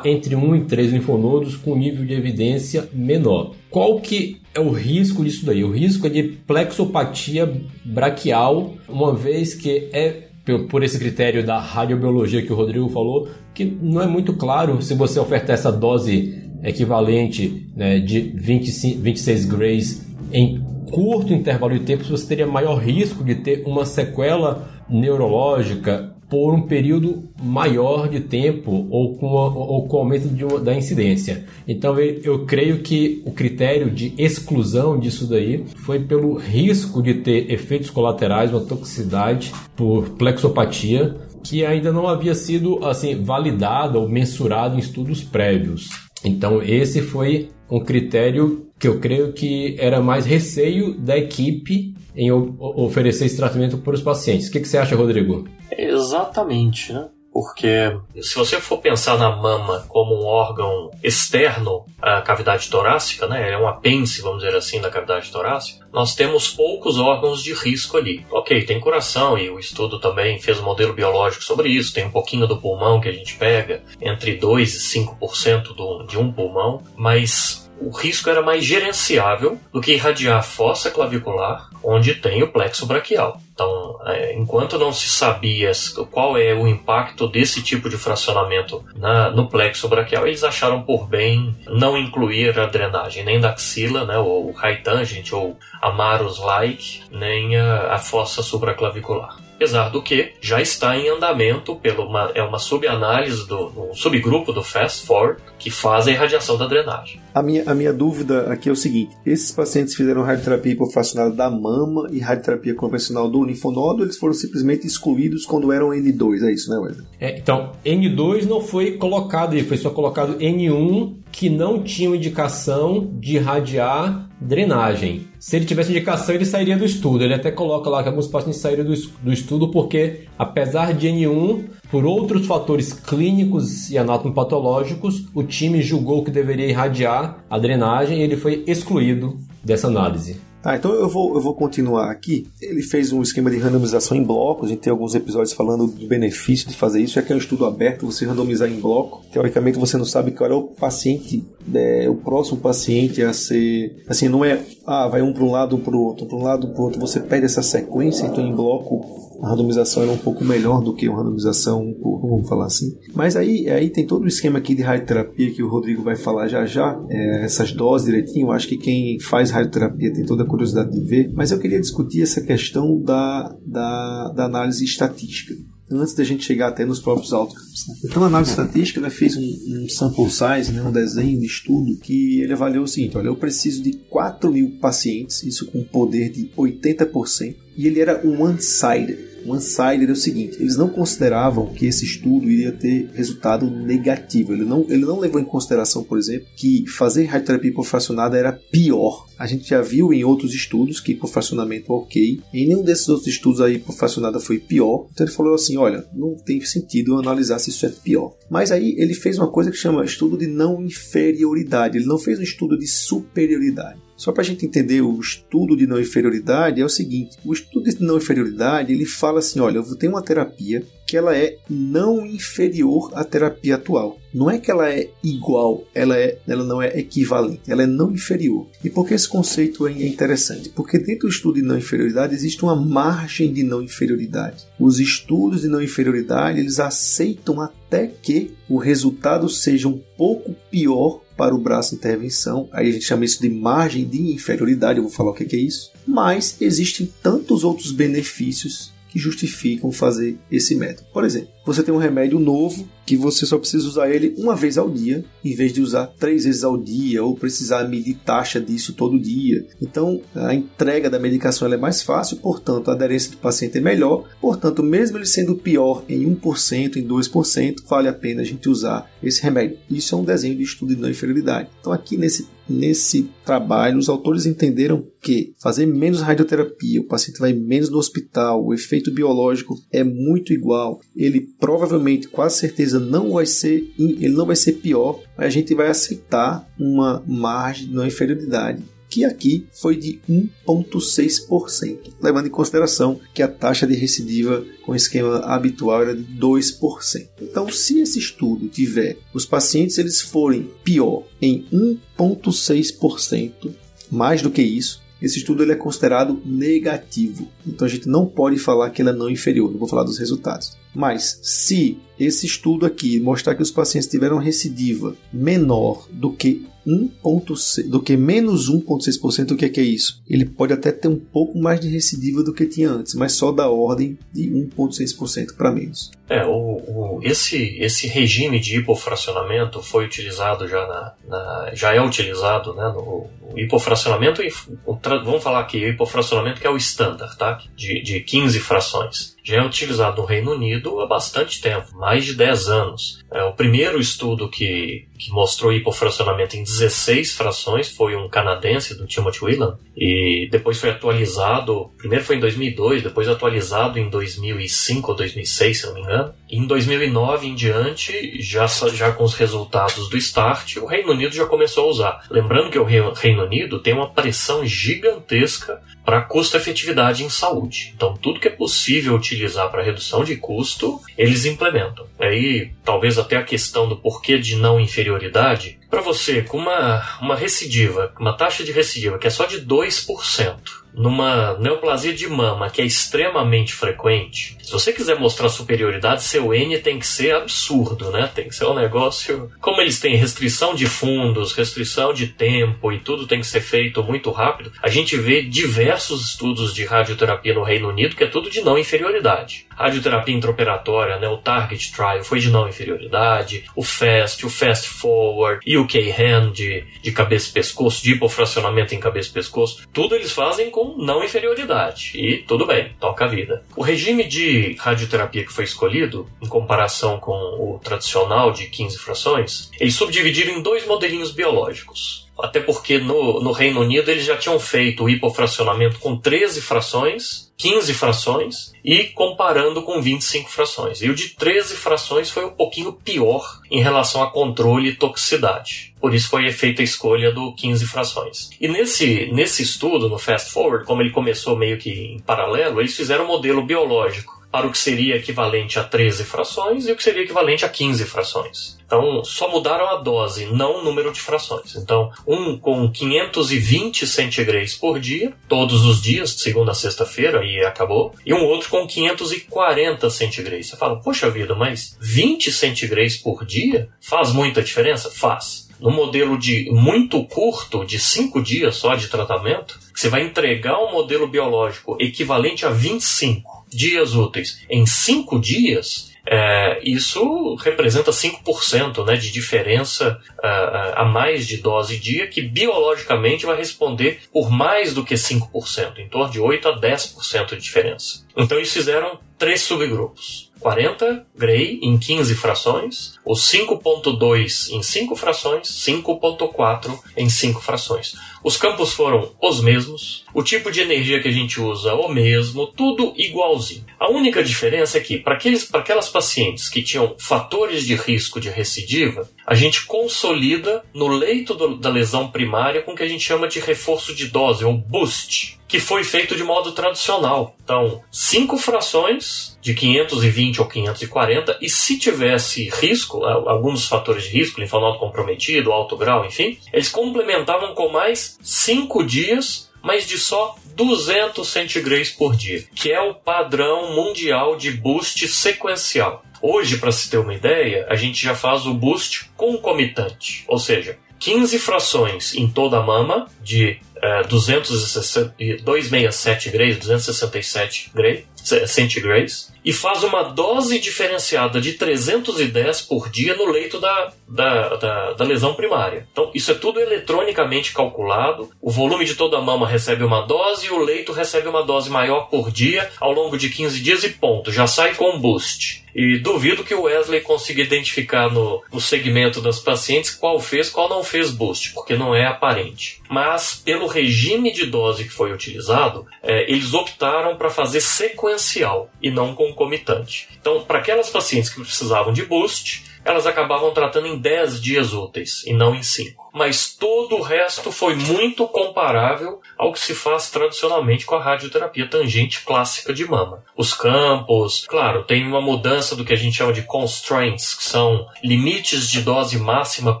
entre 0.04 0.36
um 0.36 0.54
e 0.54 0.60
três 0.64 0.92
linfonodos 0.92 1.56
com 1.56 1.76
nível 1.76 2.06
de 2.06 2.14
evidência 2.14 2.88
menor. 2.92 3.56
Qual 3.68 4.00
que 4.00 4.40
é 4.54 4.60
o 4.60 4.70
risco 4.70 5.24
disso 5.24 5.44
daí? 5.44 5.64
O 5.64 5.72
risco 5.72 6.06
é 6.06 6.10
de 6.10 6.22
plexopatia 6.22 7.52
braquial, 7.84 8.74
uma 8.88 9.12
vez 9.12 9.54
que 9.54 9.88
é 9.92 10.28
por 10.68 10.82
esse 10.82 10.98
critério 10.98 11.44
da 11.44 11.58
radiobiologia 11.58 12.42
que 12.42 12.52
o 12.52 12.56
Rodrigo 12.56 12.88
falou, 12.88 13.28
que 13.54 13.64
não 13.64 14.02
é 14.02 14.06
muito 14.06 14.32
claro 14.34 14.82
se 14.82 14.94
você 14.94 15.20
ofertar 15.20 15.54
essa 15.54 15.70
dose 15.70 16.50
equivalente 16.62 17.70
né, 17.76 17.98
de 17.98 18.20
25, 18.34 19.00
26 19.00 19.44
grays 19.46 20.06
em 20.32 20.60
curto 20.90 21.32
intervalo 21.32 21.78
de 21.78 21.84
tempo, 21.84 22.04
você 22.04 22.26
teria 22.26 22.46
maior 22.46 22.76
risco 22.76 23.24
de 23.24 23.36
ter 23.36 23.62
uma 23.66 23.84
sequela 23.84 24.81
neurológica 24.92 26.12
por 26.32 26.54
um 26.54 26.62
período 26.62 27.24
maior 27.42 28.08
de 28.08 28.20
tempo 28.20 28.86
ou 28.88 29.18
com, 29.18 29.36
a, 29.36 29.48
ou 29.48 29.86
com 29.86 29.98
o 29.98 30.00
aumento 30.00 30.28
uma, 30.28 30.58
da 30.58 30.74
incidência. 30.74 31.44
Então 31.68 32.00
eu, 32.00 32.46
creio 32.46 32.78
que 32.78 33.20
o 33.26 33.32
critério 33.32 33.90
de 33.90 34.14
exclusão 34.16 34.98
disso 34.98 35.26
daí 35.26 35.62
foi 35.84 36.00
pelo 36.00 36.38
risco 36.38 37.02
de 37.02 37.14
ter 37.14 37.52
efeitos 37.52 37.90
colaterais, 37.90 38.50
uma 38.50 38.64
toxicidade 38.64 39.52
por 39.76 40.08
plexopatia 40.10 41.14
que 41.44 41.66
ainda 41.66 41.92
não 41.92 42.08
havia 42.08 42.34
sido 42.34 42.82
assim 42.82 43.22
validado 43.22 44.00
ou 44.00 44.08
mensurado 44.08 44.76
em 44.76 44.78
estudos 44.78 45.22
prévios. 45.22 45.90
Então 46.24 46.62
esse 46.62 47.02
foi 47.02 47.50
um 47.70 47.80
critério 47.80 48.68
que 48.78 48.88
eu 48.88 48.98
creio 48.98 49.34
que 49.34 49.76
era 49.78 50.00
mais 50.00 50.24
receio 50.24 50.94
da 50.98 51.18
equipe 51.18 51.94
em 52.16 52.30
oferecer 52.30 53.26
esse 53.26 53.36
tratamento 53.36 53.78
para 53.78 53.94
os 53.94 54.02
pacientes. 54.02 54.48
O 54.48 54.52
que, 54.52 54.60
que 54.60 54.68
você 54.68 54.78
acha, 54.78 54.96
Rodrigo? 54.96 55.48
Exatamente, 55.70 56.92
né? 56.92 57.08
Porque 57.32 57.96
se 58.20 58.34
você 58.34 58.60
for 58.60 58.78
pensar 58.78 59.16
na 59.16 59.34
mama 59.34 59.86
como 59.88 60.14
um 60.14 60.26
órgão 60.26 60.90
externo 61.02 61.86
à 62.00 62.20
cavidade 62.20 62.68
torácica, 62.68 63.26
né, 63.26 63.52
é 63.52 63.58
um 63.58 63.66
apêndice, 63.66 64.20
vamos 64.20 64.42
dizer 64.42 64.54
assim, 64.54 64.80
da 64.80 64.90
cavidade 64.90 65.30
torácica, 65.30 65.86
nós 65.90 66.14
temos 66.14 66.50
poucos 66.50 66.98
órgãos 66.98 67.42
de 67.42 67.54
risco 67.54 67.96
ali. 67.96 68.26
Ok, 68.30 68.62
tem 68.66 68.78
coração 68.78 69.38
e 69.38 69.48
o 69.48 69.58
estudo 69.58 69.98
também 69.98 70.38
fez 70.38 70.60
um 70.60 70.64
modelo 70.64 70.92
biológico 70.92 71.42
sobre 71.42 71.70
isso, 71.70 71.94
tem 71.94 72.04
um 72.04 72.10
pouquinho 72.10 72.46
do 72.46 72.58
pulmão 72.58 73.00
que 73.00 73.08
a 73.08 73.12
gente 73.12 73.34
pega, 73.36 73.82
entre 73.98 74.34
2 74.34 74.74
e 74.74 75.00
5% 75.00 75.74
do, 75.74 76.02
de 76.02 76.18
um 76.18 76.30
pulmão, 76.30 76.82
mas 76.94 77.70
o 77.86 77.90
risco 77.90 78.30
era 78.30 78.42
mais 78.42 78.64
gerenciável 78.64 79.58
do 79.72 79.80
que 79.80 79.92
irradiar 79.92 80.38
a 80.38 80.42
fossa 80.42 80.90
clavicular, 80.90 81.68
onde 81.82 82.14
tem 82.14 82.42
o 82.42 82.48
plexo 82.48 82.86
braquial. 82.86 83.40
Então, 83.52 83.98
é, 84.06 84.34
enquanto 84.34 84.78
não 84.78 84.92
se 84.92 85.08
sabia 85.08 85.70
qual 86.10 86.36
é 86.36 86.54
o 86.54 86.66
impacto 86.66 87.28
desse 87.28 87.62
tipo 87.62 87.88
de 87.88 87.96
fracionamento 87.96 88.84
na, 88.96 89.30
no 89.30 89.48
plexo 89.48 89.88
braquial, 89.88 90.26
eles 90.26 90.44
acharam 90.44 90.82
por 90.82 91.06
bem 91.06 91.54
não 91.66 91.96
incluir 91.96 92.58
a 92.58 92.66
drenagem 92.66 93.24
nem 93.24 93.40
da 93.40 93.50
axila, 93.50 94.04
né, 94.04 94.16
ou 94.18 94.52
high 94.52 94.80
tangent, 94.82 95.32
ou 95.32 95.58
amarus-like, 95.80 97.02
nem 97.10 97.56
a, 97.56 97.94
a 97.94 97.98
fossa 97.98 98.42
supraclavicular 98.42 99.41
apesar 99.54 99.88
do 99.88 100.02
que 100.02 100.32
já 100.40 100.60
está 100.60 100.96
em 100.96 101.08
andamento 101.08 101.76
pelo 101.76 102.04
uma, 102.06 102.30
é 102.34 102.42
uma 102.42 102.58
subanálise 102.58 103.46
do 103.46 103.90
um 103.90 103.94
subgrupo 103.94 104.52
do 104.52 104.62
Fast 104.62 105.06
Forward 105.06 105.40
que 105.58 105.70
faz 105.70 106.08
a 106.08 106.10
irradiação 106.10 106.58
da 106.58 106.66
drenagem. 106.66 107.20
A 107.34 107.42
minha, 107.42 107.62
a 107.66 107.74
minha 107.74 107.92
dúvida 107.92 108.52
aqui 108.52 108.68
é 108.68 108.72
o 108.72 108.76
seguinte: 108.76 109.16
esses 109.24 109.52
pacientes 109.52 109.94
fizeram 109.94 110.22
radioterapia 110.22 110.72
hipofacionada 110.72 111.34
da 111.34 111.50
mama 111.50 112.08
e 112.10 112.18
radioterapia 112.18 112.74
convencional 112.74 113.28
do 113.28 113.44
linfonodo, 113.44 114.02
eles 114.02 114.18
foram 114.18 114.34
simplesmente 114.34 114.86
excluídos 114.86 115.46
quando 115.46 115.72
eram 115.72 115.90
N2, 115.90 116.42
é 116.42 116.52
isso, 116.52 116.70
né, 116.70 116.78
Wesley? 116.78 117.06
É, 117.20 117.38
então, 117.38 117.72
N2 117.84 118.44
não 118.46 118.60
foi 118.60 118.92
colocado, 118.92 119.58
foi 119.64 119.76
só 119.76 119.90
colocado 119.90 120.38
N1 120.38 121.14
que 121.30 121.48
não 121.48 121.82
tinha 121.82 122.14
indicação 122.14 123.10
de 123.14 123.36
irradiar 123.36 124.28
drenagem. 124.40 125.31
Se 125.42 125.56
ele 125.56 125.64
tivesse 125.64 125.90
indicação, 125.90 126.36
ele 126.36 126.44
sairia 126.44 126.78
do 126.78 126.84
estudo. 126.84 127.24
Ele 127.24 127.34
até 127.34 127.50
coloca 127.50 127.90
lá 127.90 128.00
que 128.00 128.08
alguns 128.08 128.28
pacientes 128.28 128.60
saíram 128.60 128.84
do, 128.84 128.94
do 128.94 129.32
estudo 129.32 129.72
porque, 129.72 130.20
apesar 130.38 130.94
de 130.94 131.08
N1, 131.08 131.64
por 131.90 132.04
outros 132.04 132.46
fatores 132.46 132.92
clínicos 132.92 133.90
e 133.90 133.98
anatomopatológicos, 133.98 135.24
o 135.34 135.42
time 135.42 135.82
julgou 135.82 136.22
que 136.22 136.30
deveria 136.30 136.68
irradiar 136.68 137.44
a 137.50 137.58
drenagem 137.58 138.20
e 138.20 138.22
ele 138.22 138.36
foi 138.36 138.62
excluído 138.68 139.36
dessa 139.64 139.88
análise. 139.88 140.40
Tá, 140.62 140.76
então 140.76 140.92
eu 140.92 141.08
vou, 141.08 141.34
eu 141.34 141.40
vou 141.40 141.54
continuar 141.54 142.08
aqui. 142.08 142.46
Ele 142.60 142.82
fez 142.82 143.12
um 143.12 143.20
esquema 143.20 143.50
de 143.50 143.58
randomização 143.58 144.16
em 144.16 144.22
blocos. 144.22 144.66
A 144.66 144.68
gente 144.68 144.78
tem 144.78 144.92
alguns 144.92 145.12
episódios 145.12 145.52
falando 145.52 145.88
do 145.88 146.06
benefício 146.06 146.68
de 146.68 146.76
fazer 146.76 147.02
isso. 147.02 147.18
É 147.18 147.22
que 147.22 147.32
é 147.32 147.34
um 147.34 147.38
estudo 147.38 147.66
aberto, 147.66 148.06
você 148.06 148.24
randomizar 148.24 148.68
em 148.68 148.78
bloco. 148.78 149.24
Teoricamente 149.32 149.76
você 149.76 149.96
não 149.96 150.04
sabe 150.04 150.30
qual 150.30 150.48
é 150.48 150.54
o 150.54 150.62
paciente, 150.62 151.44
é, 151.74 152.08
o 152.08 152.14
próximo 152.14 152.58
paciente 152.58 153.22
a 153.22 153.32
ser. 153.32 154.02
Assim, 154.08 154.28
não 154.28 154.44
é. 154.44 154.60
Ah, 154.86 155.08
vai 155.08 155.22
um 155.22 155.32
para 155.32 155.44
um 155.44 155.50
lado, 155.50 155.76
um 155.76 155.80
para 155.80 155.96
o 155.96 156.00
outro, 156.00 156.26
para 156.26 156.36
um 156.36 156.42
lado, 156.42 156.68
para 156.68 156.80
o 156.80 156.84
outro. 156.84 157.00
Você 157.00 157.20
perde 157.20 157.46
essa 157.46 157.62
sequência, 157.62 158.26
então 158.26 158.44
em 158.44 158.54
bloco 158.54 159.22
a 159.42 159.48
randomização 159.48 160.04
era 160.04 160.12
um 160.12 160.16
pouco 160.16 160.44
melhor 160.44 160.80
do 160.80 160.94
que 160.94 161.08
uma 161.08 161.18
randomização, 161.18 161.92
vamos 162.00 162.48
falar 162.48 162.66
assim. 162.66 162.96
Mas 163.12 163.34
aí, 163.34 163.68
aí 163.68 163.90
tem 163.90 164.06
todo 164.06 164.22
o 164.22 164.28
esquema 164.28 164.60
aqui 164.60 164.72
de 164.72 164.82
radioterapia 164.82 165.52
que 165.52 165.64
o 165.64 165.68
Rodrigo 165.68 166.00
vai 166.00 166.14
falar 166.14 166.46
já 166.46 166.64
já, 166.64 166.96
é, 167.10 167.44
essas 167.44 167.72
doses 167.72 168.06
direitinho. 168.06 168.46
Eu 168.46 168.52
acho 168.52 168.68
que 168.68 168.76
quem 168.76 169.18
faz 169.18 169.50
radioterapia 169.50 170.12
tem 170.12 170.24
toda 170.24 170.44
a 170.44 170.46
curiosidade 170.46 170.92
de 170.92 171.00
ver. 171.00 171.32
Mas 171.34 171.50
eu 171.50 171.58
queria 171.58 171.80
discutir 171.80 172.22
essa 172.22 172.40
questão 172.40 173.00
da, 173.00 173.52
da, 173.66 174.32
da 174.32 174.44
análise 174.44 174.84
estatística 174.84 175.54
antes 176.00 176.14
da 176.14 176.24
gente 176.24 176.44
chegar 176.44 176.68
até 176.68 176.84
nos 176.84 177.00
próprios 177.00 177.32
outcomes. 177.32 177.86
Né? 177.88 177.94
Então, 178.04 178.22
a 178.22 178.26
análise 178.26 178.50
estatística 178.50 179.00
né, 179.00 179.10
fez 179.10 179.36
um, 179.36 179.42
um, 179.42 179.88
sample 179.88 180.30
size, 180.30 180.72
né, 180.72 180.82
um 180.82 180.92
desenho 180.92 181.38
de 181.38 181.46
estudo, 181.46 181.96
que 181.98 182.40
ele 182.40 182.52
avaliou 182.52 182.84
o 182.84 182.88
seguinte: 182.88 183.16
olha, 183.16 183.28
eu 183.28 183.36
preciso 183.36 183.82
de 183.82 183.92
4 184.08 184.52
mil 184.52 184.78
pacientes, 184.80 185.42
isso 185.42 185.66
com 185.66 185.82
poder 185.82 186.30
de 186.30 186.50
80%, 186.56 187.56
e 187.76 187.86
ele 187.86 188.00
era 188.00 188.26
um 188.26 188.42
one-sided 188.42 189.31
o 189.46 189.56
Insider 189.56 190.08
é 190.08 190.12
o 190.12 190.16
seguinte: 190.16 190.56
eles 190.60 190.76
não 190.76 190.88
consideravam 190.88 191.72
que 191.72 191.86
esse 191.86 192.04
estudo 192.04 192.50
iria 192.50 192.72
ter 192.72 193.10
resultado 193.14 193.68
negativo. 193.70 194.52
Ele 194.52 194.64
não, 194.64 194.86
ele 194.88 195.04
não 195.04 195.18
levou 195.18 195.40
em 195.40 195.44
consideração, 195.44 196.02
por 196.04 196.18
exemplo, 196.18 196.46
que 196.56 196.84
fazer 196.88 197.24
radioterapia 197.24 197.70
hipofracionada 197.70 198.36
era 198.36 198.52
pior. 198.52 199.26
A 199.38 199.46
gente 199.46 199.68
já 199.68 199.80
viu 199.80 200.12
em 200.12 200.24
outros 200.24 200.54
estudos 200.54 201.00
que 201.00 201.12
hipofracionamento 201.12 201.92
é 201.92 201.96
ok. 201.96 202.40
Em 202.52 202.66
nenhum 202.66 202.82
desses 202.82 203.08
outros 203.08 203.28
estudos 203.28 203.60
a 203.60 203.70
hipofracionada 203.70 204.38
foi 204.38 204.58
pior. 204.58 205.08
Então 205.12 205.26
ele 205.26 205.34
falou 205.34 205.54
assim: 205.54 205.76
olha, 205.76 206.06
não 206.14 206.34
tem 206.34 206.60
sentido 206.64 207.18
analisar 207.18 207.58
se 207.58 207.70
isso 207.70 207.86
é 207.86 207.88
pior. 207.88 208.34
Mas 208.50 208.70
aí 208.70 208.94
ele 208.98 209.14
fez 209.14 209.38
uma 209.38 209.50
coisa 209.50 209.70
que 209.70 209.76
chama 209.76 210.04
estudo 210.04 210.36
de 210.36 210.46
não 210.46 210.82
inferioridade. 210.82 211.98
Ele 211.98 212.06
não 212.06 212.18
fez 212.18 212.38
um 212.38 212.42
estudo 212.42 212.78
de 212.78 212.86
superioridade. 212.86 213.98
Só 214.22 214.30
para 214.30 214.42
a 214.42 214.44
gente 214.44 214.64
entender 214.64 215.00
o 215.00 215.18
estudo 215.18 215.76
de 215.76 215.84
não 215.84 216.00
inferioridade 216.00 216.80
é 216.80 216.84
o 216.84 216.88
seguinte: 216.88 217.36
o 217.44 217.52
estudo 217.52 217.90
de 217.90 218.00
não 218.00 218.18
inferioridade 218.18 218.92
ele 218.92 219.04
fala 219.04 219.40
assim, 219.40 219.58
olha, 219.58 219.78
eu 219.78 219.96
tenho 219.96 220.12
uma 220.12 220.22
terapia 220.22 220.86
que 221.04 221.16
ela 221.16 221.36
é 221.36 221.58
não 221.68 222.24
inferior 222.24 223.10
à 223.14 223.24
terapia 223.24 223.74
atual. 223.74 224.18
Não 224.32 224.48
é 224.48 224.58
que 224.58 224.70
ela 224.70 224.88
é 224.90 225.10
igual, 225.22 225.84
ela, 225.92 226.16
é, 226.16 226.38
ela 226.46 226.64
não 226.64 226.80
é 226.80 226.98
equivalente, 226.98 227.62
ela 227.70 227.82
é 227.82 227.86
não 227.86 228.12
inferior. 228.12 228.66
E 228.82 228.88
por 228.88 229.06
que 229.06 229.12
esse 229.12 229.28
conceito 229.28 229.86
é 229.88 229.92
interessante? 230.06 230.70
Porque 230.70 230.98
dentro 230.98 231.26
do 231.26 231.28
estudo 231.28 231.56
de 231.56 231.62
não 231.62 231.76
inferioridade 231.76 232.32
existe 232.32 232.62
uma 232.62 232.76
margem 232.76 233.52
de 233.52 233.62
não 233.64 233.82
inferioridade. 233.82 234.64
Os 234.78 235.00
estudos 235.00 235.62
de 235.62 235.68
não 235.68 235.82
inferioridade 235.82 236.60
eles 236.60 236.78
aceitam 236.78 237.60
até 237.60 238.06
que 238.06 238.52
o 238.68 238.78
resultado 238.78 239.48
seja 239.48 239.88
um 239.88 240.00
pouco 240.16 240.54
pior 240.70 241.21
para 241.36 241.54
o 241.54 241.58
braço 241.58 241.94
intervenção. 241.94 242.68
Aí 242.72 242.88
a 242.88 242.92
gente 242.92 243.04
chama 243.04 243.24
isso 243.24 243.40
de 243.40 243.48
margem 243.48 244.06
de 244.06 244.32
inferioridade, 244.32 244.98
eu 244.98 245.04
vou 245.04 245.12
falar 245.12 245.30
o 245.30 245.34
que 245.34 245.56
é 245.56 245.58
isso. 245.58 245.90
Mas 246.06 246.56
existem 246.60 247.12
tantos 247.22 247.64
outros 247.64 247.92
benefícios 247.92 248.91
que 249.12 249.18
justificam 249.18 249.92
fazer 249.92 250.38
esse 250.50 250.74
método. 250.74 251.06
Por 251.12 251.22
exemplo, 251.22 251.50
você 251.66 251.82
tem 251.82 251.92
um 251.92 251.98
remédio 251.98 252.38
novo 252.38 252.88
que 253.04 253.14
você 253.14 253.44
só 253.44 253.58
precisa 253.58 253.86
usar 253.86 254.10
ele 254.10 254.34
uma 254.38 254.56
vez 254.56 254.78
ao 254.78 254.88
dia, 254.88 255.22
em 255.44 255.54
vez 255.54 255.70
de 255.70 255.82
usar 255.82 256.06
três 256.06 256.44
vezes 256.44 256.64
ao 256.64 256.78
dia 256.78 257.22
ou 257.22 257.36
precisar 257.36 257.86
medir 257.88 258.16
taxa 258.24 258.58
disso 258.58 258.94
todo 258.94 259.20
dia. 259.20 259.66
Então, 259.82 260.22
a 260.34 260.54
entrega 260.54 261.10
da 261.10 261.18
medicação 261.18 261.70
é 261.70 261.76
mais 261.76 262.00
fácil, 262.00 262.38
portanto, 262.38 262.90
a 262.90 262.94
aderência 262.94 263.30
do 263.30 263.36
paciente 263.36 263.76
é 263.76 263.80
melhor. 263.82 264.26
Portanto, 264.40 264.82
mesmo 264.82 265.18
ele 265.18 265.26
sendo 265.26 265.54
pior 265.54 266.02
em 266.08 266.24
1%, 266.34 266.96
em 266.96 267.06
2%, 267.06 267.82
vale 267.86 268.08
a 268.08 268.14
pena 268.14 268.40
a 268.40 268.44
gente 268.46 268.70
usar 268.70 269.10
esse 269.22 269.42
remédio. 269.42 269.76
Isso 269.90 270.14
é 270.14 270.18
um 270.18 270.24
desenho 270.24 270.56
de 270.56 270.62
estudo 270.62 270.94
de 270.94 271.02
não 271.02 271.10
inferioridade. 271.10 271.68
Então, 271.80 271.92
aqui 271.92 272.16
nesse 272.16 272.48
nesse 272.68 273.30
trabalho, 273.44 273.98
os 273.98 274.08
autores 274.08 274.46
entenderam 274.46 275.06
que 275.20 275.54
fazer 275.60 275.86
menos 275.86 276.20
radioterapia, 276.20 277.00
o 277.00 277.06
paciente 277.06 277.38
vai 277.38 277.52
menos 277.52 277.90
no 277.90 277.98
hospital, 277.98 278.64
o 278.64 278.74
efeito 278.74 279.12
biológico 279.12 279.78
é 279.90 280.02
muito 280.02 280.52
igual. 280.52 281.00
Ele 281.14 281.40
provavelmente, 281.60 282.28
quase 282.28 282.58
certeza, 282.58 282.98
não 282.98 283.32
vai 283.32 283.46
ser, 283.46 283.92
ele 283.98 284.30
não 284.30 284.46
vai 284.46 284.56
ser 284.56 284.72
pior, 284.74 285.20
a 285.36 285.48
gente 285.48 285.74
vai 285.74 285.88
aceitar 285.88 286.68
uma 286.78 287.22
margem 287.26 287.88
de 287.88 287.94
não 287.94 288.06
inferioridade 288.06 288.82
que 289.12 289.26
aqui 289.26 289.66
foi 289.70 289.94
de 289.94 290.20
1,6%, 290.66 291.98
levando 292.18 292.46
em 292.46 292.50
consideração 292.50 293.20
que 293.34 293.42
a 293.42 293.48
taxa 293.48 293.86
de 293.86 293.94
recidiva 293.94 294.64
com 294.86 294.94
esquema 294.94 295.40
habitual 295.40 296.00
era 296.00 296.16
de 296.16 296.22
2%. 296.22 297.28
Então, 297.42 297.70
se 297.70 298.00
esse 298.00 298.18
estudo 298.18 298.68
tiver 298.68 299.18
os 299.34 299.44
pacientes 299.44 299.98
eles 299.98 300.22
forem 300.22 300.70
pior 300.82 301.24
em 301.42 301.66
1,6%, 301.70 303.74
mais 304.10 304.40
do 304.40 304.50
que 304.50 304.62
isso, 304.62 305.02
esse 305.20 305.38
estudo 305.38 305.62
ele 305.62 305.72
é 305.72 305.76
considerado 305.76 306.40
negativo. 306.42 307.46
Então 307.66 307.86
a 307.86 307.90
gente 307.90 308.08
não 308.08 308.26
pode 308.26 308.58
falar 308.58 308.90
que 308.90 309.02
ele 309.02 309.10
é 309.10 309.12
não 309.12 309.30
inferior. 309.30 309.70
Não 309.70 309.78
vou 309.78 309.86
falar 309.86 310.02
dos 310.02 310.18
resultados. 310.18 310.76
Mas 310.92 311.38
se 311.42 311.96
esse 312.18 312.44
estudo 312.44 312.84
aqui 312.84 313.20
mostrar 313.20 313.54
que 313.54 313.62
os 313.62 313.70
pacientes 313.70 314.08
tiveram 314.08 314.38
recidiva 314.38 315.14
menor 315.32 316.08
do 316.10 316.32
que 316.32 316.66
1.6, 316.86 317.88
do 317.88 318.02
que 318.02 318.16
menos 318.16 318.70
1,6%, 318.70 319.52
o 319.52 319.56
que 319.56 319.64
é, 319.64 319.68
que 319.68 319.80
é 319.80 319.84
isso? 319.84 320.22
Ele 320.28 320.44
pode 320.44 320.72
até 320.72 320.90
ter 320.90 321.08
um 321.08 321.18
pouco 321.18 321.58
mais 321.58 321.80
de 321.80 321.88
recidiva 321.88 322.42
do 322.42 322.52
que 322.52 322.66
tinha 322.66 322.90
antes, 322.90 323.14
mas 323.14 323.32
só 323.32 323.52
da 323.52 323.68
ordem 323.68 324.18
de 324.32 324.50
1,6% 324.50 325.56
para 325.56 325.70
menos. 325.70 326.10
É, 326.28 326.44
o, 326.44 326.50
o, 326.50 327.20
esse, 327.22 327.76
esse 327.78 328.06
regime 328.06 328.58
de 328.58 328.78
hipofracionamento 328.78 329.82
foi 329.82 330.04
utilizado 330.06 330.66
já 330.66 330.86
na, 330.86 331.14
na 331.28 331.74
já 331.74 331.94
é 331.94 332.00
utilizado, 332.00 332.74
né, 332.74 332.84
no, 332.88 333.28
o 333.52 333.58
hipofracionamento, 333.58 334.42
vamos 334.86 335.42
falar 335.42 335.60
aqui, 335.60 335.84
o 335.84 335.88
hipofracionamento 335.88 336.60
que 336.60 336.66
é 336.66 336.70
o 336.70 336.76
standard, 336.76 337.36
tá, 337.36 337.60
de, 337.76 338.02
de 338.02 338.20
15 338.20 338.58
frações 338.60 339.36
já 339.42 339.56
é 339.56 339.62
utilizado 339.62 340.20
no 340.20 340.26
Reino 340.26 340.52
Unido 340.52 341.00
há 341.00 341.06
bastante 341.06 341.60
tempo, 341.60 341.96
mais 341.96 342.24
de 342.24 342.34
10 342.34 342.68
anos. 342.68 343.22
É, 343.32 343.42
o 343.44 343.52
primeiro 343.52 343.98
estudo 343.98 344.48
que, 344.48 345.06
que 345.18 345.30
mostrou 345.30 345.72
hipofracionamento 345.72 346.56
em 346.56 346.62
16 346.62 347.34
frações 347.34 347.88
foi 347.88 348.14
um 348.14 348.28
canadense, 348.28 348.96
do 348.96 349.06
Timothy 349.06 349.44
Whelan, 349.44 349.78
e 349.96 350.48
depois 350.50 350.78
foi 350.78 350.90
atualizado, 350.90 351.90
primeiro 351.98 352.24
foi 352.24 352.36
em 352.36 352.40
2002, 352.40 353.02
depois 353.02 353.28
atualizado 353.28 353.98
em 353.98 354.08
2005 354.08 355.10
ou 355.10 355.16
2006, 355.16 355.80
se 355.80 355.86
não 355.86 355.94
me 355.94 356.00
engano. 356.02 356.34
E 356.50 356.58
em 356.58 356.66
2009 356.66 357.46
em 357.46 357.54
diante, 357.54 358.40
já, 358.40 358.66
já 358.66 359.12
com 359.12 359.24
os 359.24 359.34
resultados 359.34 360.08
do 360.08 360.20
START, 360.20 360.76
o 360.76 360.86
Reino 360.86 361.12
Unido 361.12 361.34
já 361.34 361.46
começou 361.46 361.84
a 361.86 361.90
usar. 361.90 362.26
Lembrando 362.30 362.70
que 362.70 362.78
o 362.78 362.84
Reino 362.84 363.44
Unido 363.44 363.80
tem 363.80 363.94
uma 363.94 364.10
pressão 364.10 364.64
gigantesca 364.64 365.80
para 366.04 366.22
custo-efetividade 366.22 367.24
em 367.24 367.30
saúde. 367.30 367.92
Então, 367.94 368.16
tudo 368.16 368.40
que 368.40 368.48
é 368.48 368.50
possível 368.50 369.14
utilizar 369.14 369.70
para 369.70 369.82
redução 369.82 370.24
de 370.24 370.36
custo, 370.36 371.00
eles 371.16 371.44
implementam. 371.44 372.06
Aí, 372.18 372.72
talvez 372.84 373.18
até 373.18 373.36
a 373.36 373.44
questão 373.44 373.88
do 373.88 373.96
porquê 373.96 374.38
de 374.38 374.56
não 374.56 374.80
inferioridade, 374.80 375.78
para 375.92 376.00
você 376.00 376.40
com 376.40 376.56
uma, 376.56 377.18
uma 377.20 377.36
recidiva, 377.36 378.14
uma 378.18 378.34
taxa 378.34 378.64
de 378.64 378.72
recidiva 378.72 379.18
que 379.18 379.26
é 379.26 379.30
só 379.30 379.44
de 379.44 379.60
2%, 379.60 380.56
numa 380.94 381.52
neoplasia 381.58 382.14
de 382.14 382.26
mama 382.26 382.70
que 382.70 382.80
é 382.80 382.84
extremamente 382.86 383.74
frequente, 383.74 384.56
se 384.72 384.78
você 384.78 384.90
quiser 384.90 385.18
mostrar 385.18 385.50
superioridade, 385.50 386.22
seu 386.22 386.54
N 386.54 386.78
tem 386.78 386.98
que 386.98 387.06
ser 387.06 387.34
absurdo, 387.34 388.10
né? 388.10 388.30
Tem 388.34 388.48
que 388.48 388.54
ser 388.54 388.64
um 388.64 388.74
negócio. 388.74 389.52
Como 389.60 389.82
eles 389.82 390.00
têm 390.00 390.16
restrição 390.16 390.74
de 390.74 390.86
fundos, 390.86 391.52
restrição 391.52 392.14
de 392.14 392.28
tempo 392.28 392.90
e 392.90 392.98
tudo 392.98 393.26
tem 393.26 393.40
que 393.40 393.46
ser 393.46 393.60
feito 393.60 394.02
muito 394.02 394.30
rápido, 394.30 394.72
a 394.82 394.88
gente 394.88 395.14
vê 395.14 395.42
diversos 395.42 396.24
estudos 396.24 396.72
de 396.72 396.86
radioterapia 396.86 397.52
no 397.52 397.62
Reino 397.62 397.90
Unido 397.90 398.16
que 398.16 398.24
é 398.24 398.26
tudo 398.26 398.48
de 398.48 398.62
não 398.62 398.78
inferioridade. 398.78 399.66
Radioterapia 399.76 400.34
intraoperatória, 400.34 401.18
né? 401.18 401.28
O 401.28 401.36
Target 401.36 401.92
Trial 401.92 402.24
foi 402.24 402.38
de 402.38 402.48
não 402.48 402.66
inferioridade, 402.66 403.64
o 403.76 403.82
FAST, 403.82 404.46
o 404.46 404.48
Fast 404.48 404.88
Forward 404.88 405.60
e 405.66 405.76
o 405.76 405.81
K-HAND 405.86 406.52
de, 406.52 406.84
de 407.02 407.12
cabeça 407.12 407.50
e 407.50 407.52
pescoço, 407.52 408.02
de 408.02 408.12
hipofracionamento 408.12 408.94
em 408.94 409.00
cabeça 409.00 409.30
e 409.30 409.32
pescoço, 409.32 409.86
tudo 409.92 410.14
eles 410.14 410.32
fazem 410.32 410.70
com 410.70 410.96
não 410.96 411.24
inferioridade. 411.24 412.12
E 412.14 412.38
tudo 412.38 412.66
bem, 412.66 412.92
toca 413.00 413.24
a 413.24 413.28
vida. 413.28 413.64
O 413.76 413.82
regime 413.82 414.24
de 414.24 414.76
radioterapia 414.78 415.44
que 415.44 415.52
foi 415.52 415.64
escolhido, 415.64 416.28
em 416.40 416.46
comparação 416.46 417.18
com 417.18 417.32
o 417.32 417.80
tradicional 417.82 418.52
de 418.52 418.66
15 418.66 418.98
frações, 418.98 419.70
eles 419.78 419.94
subdividiram 419.94 420.54
em 420.54 420.62
dois 420.62 420.86
modelinhos 420.86 421.32
biológicos. 421.32 422.30
Até 422.42 422.58
porque 422.58 422.98
no, 422.98 423.40
no 423.40 423.52
Reino 423.52 423.80
Unido 423.80 424.10
eles 424.10 424.24
já 424.24 424.36
tinham 424.36 424.58
feito 424.58 425.04
o 425.04 425.08
hipofracionamento 425.08 426.00
com 426.00 426.16
13 426.16 426.60
frações, 426.60 427.52
15 427.56 427.94
frações 427.94 428.72
e 428.84 429.04
comparando 429.04 429.82
com 429.82 430.02
25 430.02 430.50
frações. 430.50 431.00
E 431.00 431.08
o 431.08 431.14
de 431.14 431.28
13 431.36 431.76
frações 431.76 432.28
foi 432.28 432.44
um 432.44 432.50
pouquinho 432.50 432.92
pior 432.92 433.60
em 433.70 433.80
relação 433.80 434.22
a 434.22 434.30
controle 434.30 434.88
e 434.88 434.94
toxicidade. 434.96 435.94
Por 436.00 436.12
isso 436.12 436.28
foi 436.28 436.50
feita 436.50 436.82
a 436.82 436.84
escolha 436.84 437.30
do 437.30 437.54
15 437.54 437.86
frações. 437.86 438.50
E 438.60 438.66
nesse, 438.66 439.30
nesse 439.32 439.62
estudo, 439.62 440.08
no 440.08 440.18
Fast 440.18 440.50
Forward, 440.50 440.84
como 440.84 441.00
ele 441.00 441.10
começou 441.10 441.56
meio 441.56 441.78
que 441.78 441.90
em 441.90 442.18
paralelo, 442.18 442.80
eles 442.80 442.96
fizeram 442.96 443.24
um 443.24 443.28
modelo 443.28 443.64
biológico 443.64 444.41
para 444.52 444.66
o 444.66 444.70
que 444.70 444.78
seria 444.78 445.16
equivalente 445.16 445.78
a 445.78 445.82
13 445.82 446.24
frações 446.24 446.86
e 446.86 446.92
o 446.92 446.96
que 446.96 447.02
seria 447.02 447.22
equivalente 447.22 447.64
a 447.64 447.68
15 447.70 448.04
frações. 448.04 448.78
Então, 448.84 449.24
só 449.24 449.50
mudaram 449.50 449.88
a 449.88 449.96
dose, 449.96 450.44
não 450.52 450.80
o 450.80 450.84
número 450.84 451.10
de 451.10 451.20
frações. 451.20 451.74
Então, 451.74 452.12
um 452.26 452.58
com 452.58 452.90
520 452.92 454.06
centigrays 454.06 454.74
por 454.74 455.00
dia, 455.00 455.32
todos 455.48 455.82
os 455.86 456.02
dias, 456.02 456.36
de 456.36 456.42
segunda 456.42 456.72
a 456.72 456.74
sexta-feira, 456.74 457.42
e 457.42 457.64
acabou. 457.64 458.14
E 458.26 458.34
um 458.34 458.44
outro 458.44 458.68
com 458.68 458.86
540 458.86 460.10
centigrays. 460.10 460.68
Você 460.68 460.76
fala, 460.76 461.00
poxa 461.00 461.30
vida, 461.30 461.54
mas 461.54 461.96
20 461.98 462.52
centigrays 462.52 463.16
por 463.16 463.46
dia 463.46 463.88
faz 463.98 464.30
muita 464.30 464.62
diferença? 464.62 465.10
Faz 465.10 465.72
no 465.80 465.90
modelo 465.90 466.38
de 466.38 466.70
muito 466.70 467.24
curto, 467.24 467.84
de 467.84 467.98
5 467.98 468.40
dias 468.40 468.76
só 468.76 468.94
de 468.94 469.08
tratamento, 469.08 469.80
você 469.92 470.08
vai 470.08 470.22
entregar 470.22 470.78
um 470.78 470.92
modelo 470.92 471.26
biológico 471.26 471.96
equivalente 471.98 472.64
a 472.64 472.70
25 472.70 473.61
dias 473.72 474.14
úteis 474.14 474.62
em 474.70 474.86
5 474.86 475.40
dias, 475.40 476.12
é, 476.24 476.80
isso 476.84 477.56
representa 477.56 478.12
5% 478.12 479.04
né, 479.04 479.16
de 479.16 479.32
diferença 479.32 480.20
uh, 480.38 481.00
a 481.00 481.04
mais 481.04 481.46
de 481.46 481.56
dose 481.56 481.98
dia, 481.98 482.28
que 482.28 482.40
biologicamente 482.40 483.44
vai 483.44 483.56
responder 483.56 484.20
por 484.32 484.48
mais 484.50 484.94
do 484.94 485.04
que 485.04 485.14
5%, 485.14 485.98
em 485.98 486.08
torno 486.08 486.30
de 486.30 486.38
8 486.38 486.68
a 486.68 486.80
10% 486.80 487.48
de 487.48 487.60
diferença. 487.60 488.24
Então 488.36 488.56
eles 488.56 488.72
fizeram 488.72 489.18
três 489.36 489.62
subgrupos. 489.62 490.51
40 490.62 491.26
Gray 491.36 491.80
em 491.82 491.98
15 491.98 492.36
frações, 492.36 493.18
o 493.24 493.34
5.2 493.34 494.70
em 494.70 494.82
5 494.82 495.16
frações, 495.16 495.68
5.4 495.68 496.98
em 497.16 497.28
5 497.28 497.60
frações. 497.60 498.14
Os 498.44 498.56
campos 498.56 498.92
foram 498.92 499.32
os 499.40 499.60
mesmos, 499.60 500.24
o 500.32 500.42
tipo 500.42 500.70
de 500.70 500.80
energia 500.80 501.20
que 501.20 501.28
a 501.28 501.32
gente 501.32 501.60
usa 501.60 501.94
o 501.94 502.08
mesmo, 502.08 502.66
tudo 502.68 503.12
igualzinho. 503.16 503.84
A 503.98 504.08
única 504.08 504.42
diferença 504.42 504.98
é 504.98 505.00
que, 505.00 505.18
para 505.18 505.34
aquelas 505.34 506.08
pacientes 506.08 506.68
que 506.68 506.82
tinham 506.82 507.14
fatores 507.18 507.84
de 507.84 507.94
risco 507.94 508.40
de 508.40 508.48
recidiva, 508.48 509.28
a 509.46 509.54
gente 509.54 509.84
consolida 509.86 510.84
no 510.94 511.08
leito 511.08 511.54
do, 511.54 511.76
da 511.76 511.90
lesão 511.90 512.30
primária 512.30 512.82
com 512.82 512.92
o 512.92 512.96
que 512.96 513.02
a 513.02 513.08
gente 513.08 513.24
chama 513.24 513.48
de 513.48 513.60
reforço 513.60 514.14
de 514.14 514.28
dose, 514.28 514.64
ou 514.64 514.74
boost, 514.74 515.58
que 515.72 515.80
foi 515.80 516.04
feito 516.04 516.36
de 516.36 516.44
modo 516.44 516.72
tradicional. 516.72 517.56
Então, 517.64 518.02
cinco 518.10 518.58
frações 518.58 519.58
de 519.62 519.72
520 519.72 520.60
ou 520.60 520.66
540, 520.66 521.58
e 521.62 521.70
se 521.70 521.98
tivesse 521.98 522.68
risco, 522.68 523.24
alguns 523.24 523.88
fatores 523.88 524.24
de 524.24 524.28
risco, 524.28 524.60
linfonodo 524.60 524.98
comprometido, 524.98 525.72
alto 525.72 525.96
grau, 525.96 526.26
enfim, 526.26 526.58
eles 526.70 526.90
complementavam 526.90 527.74
com 527.74 527.88
mais 527.88 528.38
cinco 528.42 529.02
dias, 529.02 529.72
mas 529.82 530.06
de 530.06 530.18
só 530.18 530.56
200 530.76 531.48
centigrays 531.48 532.10
por 532.10 532.36
dia, 532.36 532.62
que 532.74 532.92
é 532.92 533.00
o 533.00 533.14
padrão 533.14 533.94
mundial 533.94 534.58
de 534.58 534.72
boost 534.72 535.26
sequencial. 535.26 536.22
Hoje, 536.42 536.76
para 536.76 536.92
se 536.92 537.08
ter 537.08 537.16
uma 537.16 537.32
ideia, 537.32 537.86
a 537.88 537.96
gente 537.96 538.22
já 538.22 538.34
faz 538.34 538.66
o 538.66 538.74
boost 538.74 539.30
concomitante, 539.38 540.44
ou 540.48 540.58
seja, 540.58 540.98
15 541.18 541.58
frações 541.60 542.34
em 542.34 542.46
toda 542.46 542.78
a 542.78 542.82
mama 542.82 543.28
de 543.40 543.80
é, 544.02 544.24
267 544.24 546.50
grays, 546.50 546.76
267 546.78 547.92
grays, 547.94 548.24
centigrays, 548.66 549.52
e 549.64 549.72
faz 549.72 550.02
uma 550.02 550.24
dose 550.24 550.80
diferenciada 550.80 551.60
de 551.60 551.74
310 551.74 552.82
por 552.82 553.08
dia 553.08 553.36
no 553.36 553.46
leito 553.46 553.78
da, 553.78 554.12
da, 554.28 554.76
da, 554.76 555.12
da, 555.12 555.24
lesão 555.24 555.54
primária. 555.54 556.08
Então, 556.10 556.32
isso 556.34 556.50
é 556.50 556.54
tudo 556.54 556.80
eletronicamente 556.80 557.72
calculado. 557.72 558.50
O 558.60 558.70
volume 558.70 559.04
de 559.04 559.14
toda 559.14 559.38
a 559.38 559.40
mama 559.40 559.68
recebe 559.68 560.02
uma 560.02 560.22
dose 560.22 560.66
e 560.66 560.70
o 560.70 560.78
leito 560.78 561.12
recebe 561.12 561.48
uma 561.48 561.62
dose 561.62 561.88
maior 561.88 562.22
por 562.22 562.50
dia 562.50 562.90
ao 563.00 563.12
longo 563.12 563.38
de 563.38 563.48
15 563.48 563.80
dias 563.80 564.02
e 564.02 564.08
ponto. 564.08 564.50
Já 564.50 564.66
sai 564.66 564.94
com 564.94 565.20
boost. 565.20 565.82
E 565.94 566.18
duvido 566.18 566.64
que 566.64 566.74
o 566.74 566.82
Wesley 566.82 567.20
consiga 567.20 567.62
identificar 567.62 568.30
no, 568.30 568.62
no 568.72 568.80
segmento 568.80 569.42
das 569.42 569.60
pacientes 569.60 570.10
qual 570.10 570.40
fez, 570.40 570.70
qual 570.70 570.88
não 570.88 571.04
fez 571.04 571.30
boost, 571.30 571.74
porque 571.74 571.94
não 571.94 572.14
é 572.14 572.24
aparente. 572.24 573.02
Mas, 573.10 573.60
pelo 573.62 573.86
regime 573.92 574.52
de 574.52 574.66
dose 574.66 575.04
que 575.04 575.10
foi 575.10 575.32
utilizado, 575.32 576.06
é, 576.22 576.50
eles 576.50 576.74
optaram 576.74 577.36
para 577.36 577.50
fazer 577.50 577.80
sequencial 577.80 578.90
e 579.00 579.10
não 579.10 579.34
concomitante. 579.34 580.28
Então, 580.40 580.64
para 580.64 580.78
aquelas 580.78 581.10
pacientes 581.10 581.50
que 581.50 581.60
precisavam 581.60 582.12
de 582.12 582.24
boost, 582.24 582.84
elas 583.04 583.26
acabavam 583.26 583.72
tratando 583.72 584.06
em 584.06 584.18
10 584.18 584.60
dias 584.60 584.92
úteis 584.92 585.44
e 585.46 585.52
não 585.52 585.74
em 585.74 585.82
5. 585.82 586.30
Mas 586.32 586.74
todo 586.74 587.16
o 587.16 587.22
resto 587.22 587.70
foi 587.70 587.94
muito 587.94 588.48
comparável 588.48 589.40
ao 589.58 589.72
que 589.72 589.78
se 589.78 589.94
faz 589.94 590.30
tradicionalmente 590.30 591.04
com 591.04 591.14
a 591.14 591.22
radioterapia 591.22 591.86
tangente 591.86 592.40
clássica 592.40 592.94
de 592.94 593.04
mama. 593.06 593.44
Os 593.56 593.74
campos, 593.74 594.64
claro, 594.66 595.04
tem 595.04 595.26
uma 595.26 595.42
mudança 595.42 595.94
do 595.94 596.04
que 596.04 596.12
a 596.12 596.16
gente 596.16 596.36
chama 596.36 596.52
de 596.52 596.62
constraints, 596.62 597.54
que 597.54 597.64
são 597.64 598.06
limites 598.24 598.90
de 598.90 599.02
dose 599.02 599.38
máxima 599.38 600.00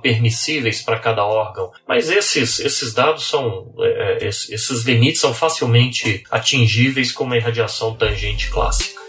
permissíveis 0.00 0.80
para 0.80 0.98
cada 0.98 1.24
órgão. 1.24 1.70
Mas 1.86 2.08
esses, 2.08 2.58
esses 2.60 2.94
dados 2.94 3.24
são, 3.24 3.74
é, 3.78 4.18
é 4.22 4.26
esses 4.26 4.84
limites 4.84 5.20
são 5.20 5.34
facilmente 5.34 6.24
atingíveis 6.30 7.12
com 7.12 7.24
uma 7.24 7.36
irradiação 7.36 7.94
tangente 7.94 8.48
clássica. 8.48 9.01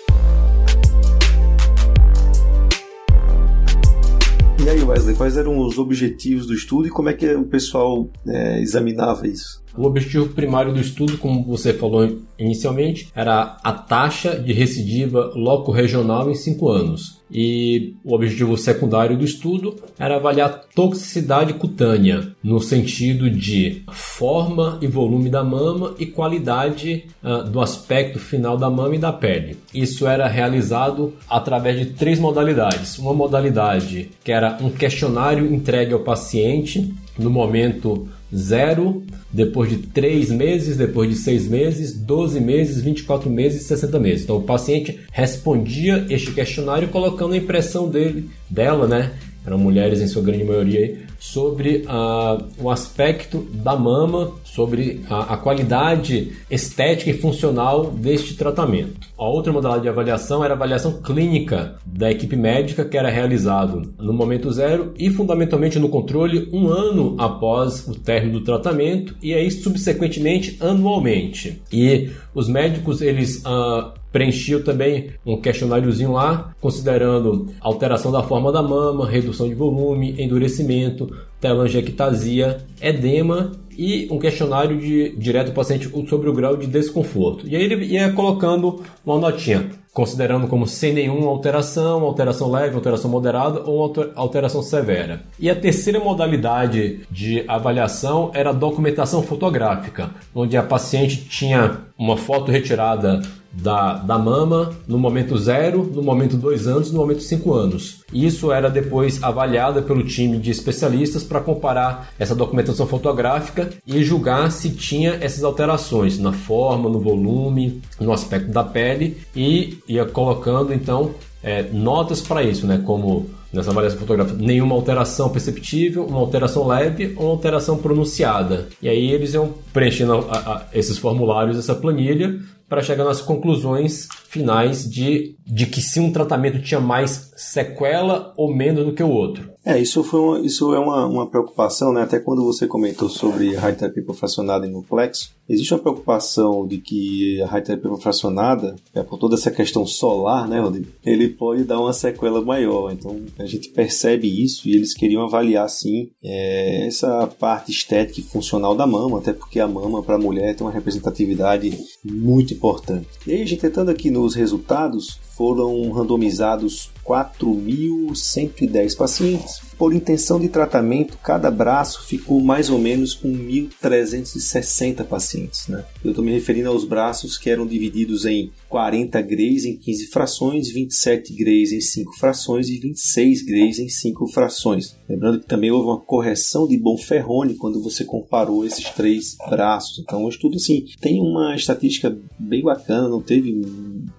E 4.63 4.69
aí, 4.69 4.81
Wesley, 4.81 5.15
quais 5.15 5.35
eram 5.35 5.57
os 5.59 5.77
objetivos 5.77 6.47
do 6.47 6.53
estudo 6.53 6.87
e 6.87 6.89
como 6.89 7.09
é 7.09 7.13
que 7.13 7.35
o 7.35 7.43
pessoal 7.43 8.09
é, 8.25 8.61
examinava 8.61 9.27
isso? 9.27 9.62
O 9.75 9.85
objetivo 9.85 10.29
primário 10.29 10.71
do 10.71 10.79
estudo, 10.79 11.17
como 11.17 11.43
você 11.43 11.73
falou 11.73 12.19
inicialmente, 12.37 13.07
era 13.15 13.57
a 13.63 13.71
taxa 13.71 14.39
de 14.39 14.53
recidiva 14.53 15.31
loco-regional 15.35 16.29
em 16.29 16.35
5 16.35 16.69
anos. 16.69 17.23
E 17.31 17.95
o 18.03 18.13
objetivo 18.13 18.55
secundário 18.55 19.17
do 19.17 19.25
estudo 19.25 19.75
era 19.97 20.17
avaliar 20.17 20.61
toxicidade 20.75 21.53
cutânea, 21.53 22.35
no 22.43 22.59
sentido 22.59 23.27
de 23.27 23.81
forma 23.91 24.77
e 24.79 24.85
volume 24.85 25.31
da 25.31 25.43
mama 25.43 25.95
e 25.97 26.05
qualidade 26.05 27.05
uh, 27.23 27.49
do 27.49 27.59
aspecto 27.59 28.19
final 28.19 28.55
da 28.55 28.69
mama 28.69 28.95
e 28.95 28.99
da 28.99 29.11
pele. 29.11 29.57
Isso 29.73 30.05
era 30.05 30.27
realizado 30.27 31.13
através 31.27 31.79
de 31.79 31.85
três 31.87 32.19
modalidades. 32.19 32.99
Uma 32.99 33.13
modalidade 33.13 34.11
que 34.23 34.31
era 34.31 34.59
um 34.61 34.69
questionário 34.69 35.51
entregue 35.51 35.93
ao 35.93 36.01
paciente 36.01 36.93
no 37.17 37.31
momento 37.31 38.07
zero, 38.35 39.03
depois 39.31 39.69
de 39.69 39.77
3 39.77 40.31
meses, 40.31 40.77
depois 40.77 41.09
de 41.09 41.15
6 41.15 41.47
meses, 41.47 41.93
12 41.93 42.39
meses, 42.39 42.81
24 42.81 43.29
meses 43.29 43.61
e 43.61 43.65
60 43.65 43.99
meses. 43.99 44.23
Então 44.23 44.37
o 44.37 44.43
paciente 44.43 44.99
respondia 45.11 46.05
este 46.09 46.31
questionário 46.31 46.87
colocando 46.89 47.33
a 47.33 47.37
impressão 47.37 47.89
dele, 47.89 48.29
dela, 48.49 48.87
né? 48.87 49.11
Eram 49.45 49.57
mulheres 49.57 50.01
em 50.01 50.07
sua 50.07 50.21
grande 50.21 50.43
maioria, 50.43 50.97
sobre 51.23 51.85
uh, 51.87 52.43
o 52.61 52.69
aspecto 52.69 53.47
da 53.53 53.77
mama, 53.77 54.33
sobre 54.43 55.05
a, 55.09 55.35
a, 55.35 55.37
qualidade 55.37 56.33
estética 56.51 57.09
e 57.11 57.17
funcional 57.17 57.85
deste 57.91 58.35
tratamento. 58.35 59.07
A 59.17 59.23
outra 59.23 59.53
modalidade 59.53 59.83
de 59.83 59.89
avaliação 59.89 60.43
era 60.43 60.53
a 60.53 60.57
avaliação 60.57 61.01
clínica 61.01 61.75
da 61.85 62.11
equipe 62.11 62.35
médica, 62.35 62.83
que 62.83 62.97
era 62.97 63.09
realizado 63.09 63.93
no 63.97 64.11
momento 64.11 64.51
zero 64.51 64.93
e 64.99 65.09
fundamentalmente 65.09 65.79
no 65.79 65.87
controle 65.87 66.49
um 66.51 66.67
ano 66.67 67.15
após 67.17 67.87
o 67.87 67.95
término 67.95 68.39
do 68.39 68.45
tratamento 68.45 69.15
e 69.23 69.33
aí 69.33 69.49
subsequentemente 69.49 70.57
anualmente. 70.59 71.61
E 71.71 72.09
os 72.35 72.49
médicos 72.49 73.01
eles 73.01 73.41
uh, 73.45 73.93
preenchiam 74.13 74.61
também 74.61 75.09
um 75.25 75.41
questionáriozinho 75.41 76.13
lá, 76.13 76.53
considerando 76.61 77.47
alteração 77.59 78.11
da 78.11 78.21
forma 78.23 78.51
da 78.51 78.61
mama, 78.61 79.09
redução 79.09 79.49
de 79.49 79.55
volume, 79.55 80.15
endurecimento, 80.17 81.13
telangiectasia, 81.41 82.59
edema 82.79 83.51
e 83.77 84.07
um 84.11 84.19
questionário 84.19 84.77
de, 84.77 85.15
direto 85.17 85.47
ao 85.47 85.53
paciente 85.55 85.89
sobre 86.07 86.29
o 86.29 86.33
grau 86.33 86.55
de 86.55 86.67
desconforto. 86.67 87.47
E 87.47 87.55
aí 87.55 87.63
ele 87.63 87.83
ia 87.85 88.13
colocando 88.13 88.83
uma 89.03 89.17
notinha, 89.17 89.69
considerando 89.93 90.47
como 90.47 90.67
sem 90.67 90.91
nenhuma 90.91 91.29
alteração, 91.29 92.01
alteração 92.01 92.49
leve, 92.49 92.75
alteração 92.75 93.11
moderada 93.11 93.61
ou 93.61 93.93
alteração 94.15 94.63
severa. 94.63 95.21
E 95.39 95.49
a 95.49 95.55
terceira 95.55 95.99
modalidade 95.99 97.01
de 97.11 97.43
avaliação 97.47 98.31
era 98.33 98.49
a 98.49 98.53
documentação 98.53 99.21
fotográfica, 99.21 100.09
onde 100.33 100.57
a 100.57 100.63
paciente 100.63 101.17
tinha 101.25 101.81
uma 101.97 102.17
foto 102.17 102.51
retirada 102.51 103.21
da, 103.53 103.93
da 103.93 104.17
mama 104.17 104.73
no 104.87 104.97
momento 104.97 105.37
0, 105.37 105.91
no 105.93 106.01
momento 106.01 106.35
2 106.35 106.67
anos 106.67 106.91
no 106.91 106.99
momento 106.99 107.21
5 107.21 107.53
anos. 107.53 108.01
Isso 108.11 108.51
era 108.51 108.69
depois 108.69 109.21
avaliado 109.21 109.83
pelo 109.83 110.03
time 110.03 110.39
de 110.39 110.49
especialistas 110.49 111.23
para 111.23 111.39
comparar 111.39 112.11
essa 112.17 112.35
documentação 112.35 112.87
fotográfica 112.87 113.69
e 113.85 114.03
julgar 114.03 114.51
se 114.51 114.71
tinha 114.71 115.17
essas 115.21 115.43
alterações 115.43 116.17
na 116.17 116.31
forma, 116.31 116.89
no 116.89 116.99
volume, 116.99 117.81
no 117.99 118.11
aspecto 118.11 118.51
da 118.51 118.63
pele 118.63 119.17
e 119.35 119.77
ia 119.87 120.05
colocando 120.05 120.73
então 120.73 121.13
é, 121.43 121.63
notas 121.63 122.21
para 122.21 122.41
isso, 122.41 122.65
né? 122.65 122.81
Como 122.85 123.29
nessa 123.51 123.69
avaliação 123.69 123.99
fotográfica, 123.99 124.41
nenhuma 124.41 124.73
alteração 124.73 125.29
perceptível, 125.29 126.05
uma 126.05 126.19
alteração 126.19 126.65
leve 126.65 127.13
ou 127.15 127.25
uma 127.25 127.31
alteração 127.33 127.77
pronunciada. 127.77 128.67
E 128.81 128.89
aí 128.89 129.11
eles 129.11 129.33
iam 129.33 129.53
preenchendo 129.71 130.13
a, 130.29 130.37
a, 130.37 130.65
esses 130.73 130.97
formulários, 130.97 131.57
essa 131.57 131.75
planilha, 131.75 132.39
para 132.67 132.81
chegar 132.81 133.03
nas 133.03 133.21
conclusões 133.21 134.07
finais 134.27 134.89
de, 134.89 135.35
de 135.45 135.67
que 135.67 135.79
se 135.79 135.99
um 135.99 136.11
tratamento 136.11 136.59
tinha 136.61 136.79
mais 136.79 137.31
sequela 137.35 138.33
ou 138.35 138.51
menos 138.51 138.83
do 138.85 138.93
que 138.93 139.03
o 139.03 139.09
outro. 139.09 139.52
É, 139.65 139.79
isso, 139.79 140.03
foi 140.03 140.19
uma, 140.19 140.39
isso 140.41 140.73
é 140.73 140.79
uma, 140.79 141.05
uma 141.05 141.27
preocupação, 141.27 141.93
né? 141.93 142.01
Até 142.01 142.19
quando 142.19 142.43
você 142.43 142.67
comentou 142.67 143.07
sobre 143.07 143.55
radioterapia 143.55 144.03
profracionada 144.03 144.67
em 144.67 144.71
nuclexo, 144.71 145.31
existe 145.47 145.73
uma 145.73 145.79
preocupação 145.79 146.67
de 146.67 146.79
que 146.79 147.41
a 147.41 147.45
radioterapia 147.45 147.89
profracionada, 147.89 148.75
é, 148.93 149.01
por 149.03 149.17
toda 149.17 149.35
essa 149.35 149.49
questão 149.49 149.85
solar, 149.85 150.49
né, 150.49 150.59
Rodrigo, 150.59 150.87
ele 151.05 151.29
pode 151.29 151.63
dar 151.63 151.79
uma 151.79 151.93
sequela 151.93 152.41
maior. 152.41 152.91
Então, 152.91 153.21
a 153.39 153.45
gente 153.45 153.69
percebe 153.69 154.27
isso 154.27 154.67
e 154.67 154.75
eles 154.75 154.93
queriam 154.93 155.23
avaliar, 155.23 155.69
sim, 155.69 156.09
é, 156.21 156.85
essa 156.85 157.25
parte 157.27 157.71
estética 157.71 158.19
e 158.19 158.23
funcional 158.23 158.75
da 158.75 158.85
mama, 158.85 159.19
até 159.19 159.31
porque 159.31 159.61
a 159.61 159.67
mama, 159.67 160.03
para 160.03 160.15
a 160.15 160.19
mulher, 160.19 160.53
tem 160.55 160.67
uma 160.67 160.73
representatividade 160.73 161.77
muito 162.03 162.53
importante. 162.53 163.07
E 163.25 163.31
aí, 163.31 163.41
a 163.41 163.45
gente 163.45 163.61
tentando 163.61 163.91
aqui 163.91 164.11
nos 164.11 164.35
resultados, 164.35 165.19
foram 165.35 165.91
randomizados 165.91 166.91
4.110 167.03 168.95
pacientes. 168.95 169.61
Por 169.77 169.93
intenção 169.93 170.39
de 170.39 170.47
tratamento, 170.47 171.17
cada 171.17 171.51
braço 171.51 172.05
ficou 172.05 172.39
mais 172.39 172.69
ou 172.69 172.79
menos 172.79 173.13
com 173.13 173.27
1.360 173.27 175.03
pacientes. 175.03 175.67
Né? 175.67 175.83
Eu 176.03 176.11
estou 176.11 176.23
me 176.23 176.31
referindo 176.31 176.69
aos 176.69 176.85
braços 176.85 177.37
que 177.37 177.49
eram 177.49 177.67
divididos 177.67 178.25
em 178.25 178.51
40 178.69 179.21
greys 179.21 179.65
em 179.65 179.75
15 179.75 180.07
frações, 180.07 180.69
27 180.69 181.33
greys 181.33 181.71
em 181.71 181.81
5 181.81 182.13
frações 182.17 182.69
e 182.69 182.77
26 182.77 183.41
greys 183.43 183.79
em 183.79 183.89
5 183.89 184.27
frações. 184.27 184.95
Lembrando 185.09 185.41
que 185.41 185.47
também 185.47 185.71
houve 185.71 185.87
uma 185.87 185.99
correção 185.99 186.67
de 186.67 186.77
Bonferroni 186.77 187.55
quando 187.55 187.81
você 187.81 188.05
comparou 188.05 188.65
esses 188.65 188.89
três 188.91 189.35
braços. 189.49 189.99
Então, 189.99 190.23
o 190.23 190.29
estudo 190.29 190.55
assim, 190.55 190.85
tem 191.01 191.19
uma 191.19 191.55
estatística 191.55 192.15
bem 192.39 192.63
bacana, 192.63 193.09
não 193.09 193.21
teve 193.21 193.51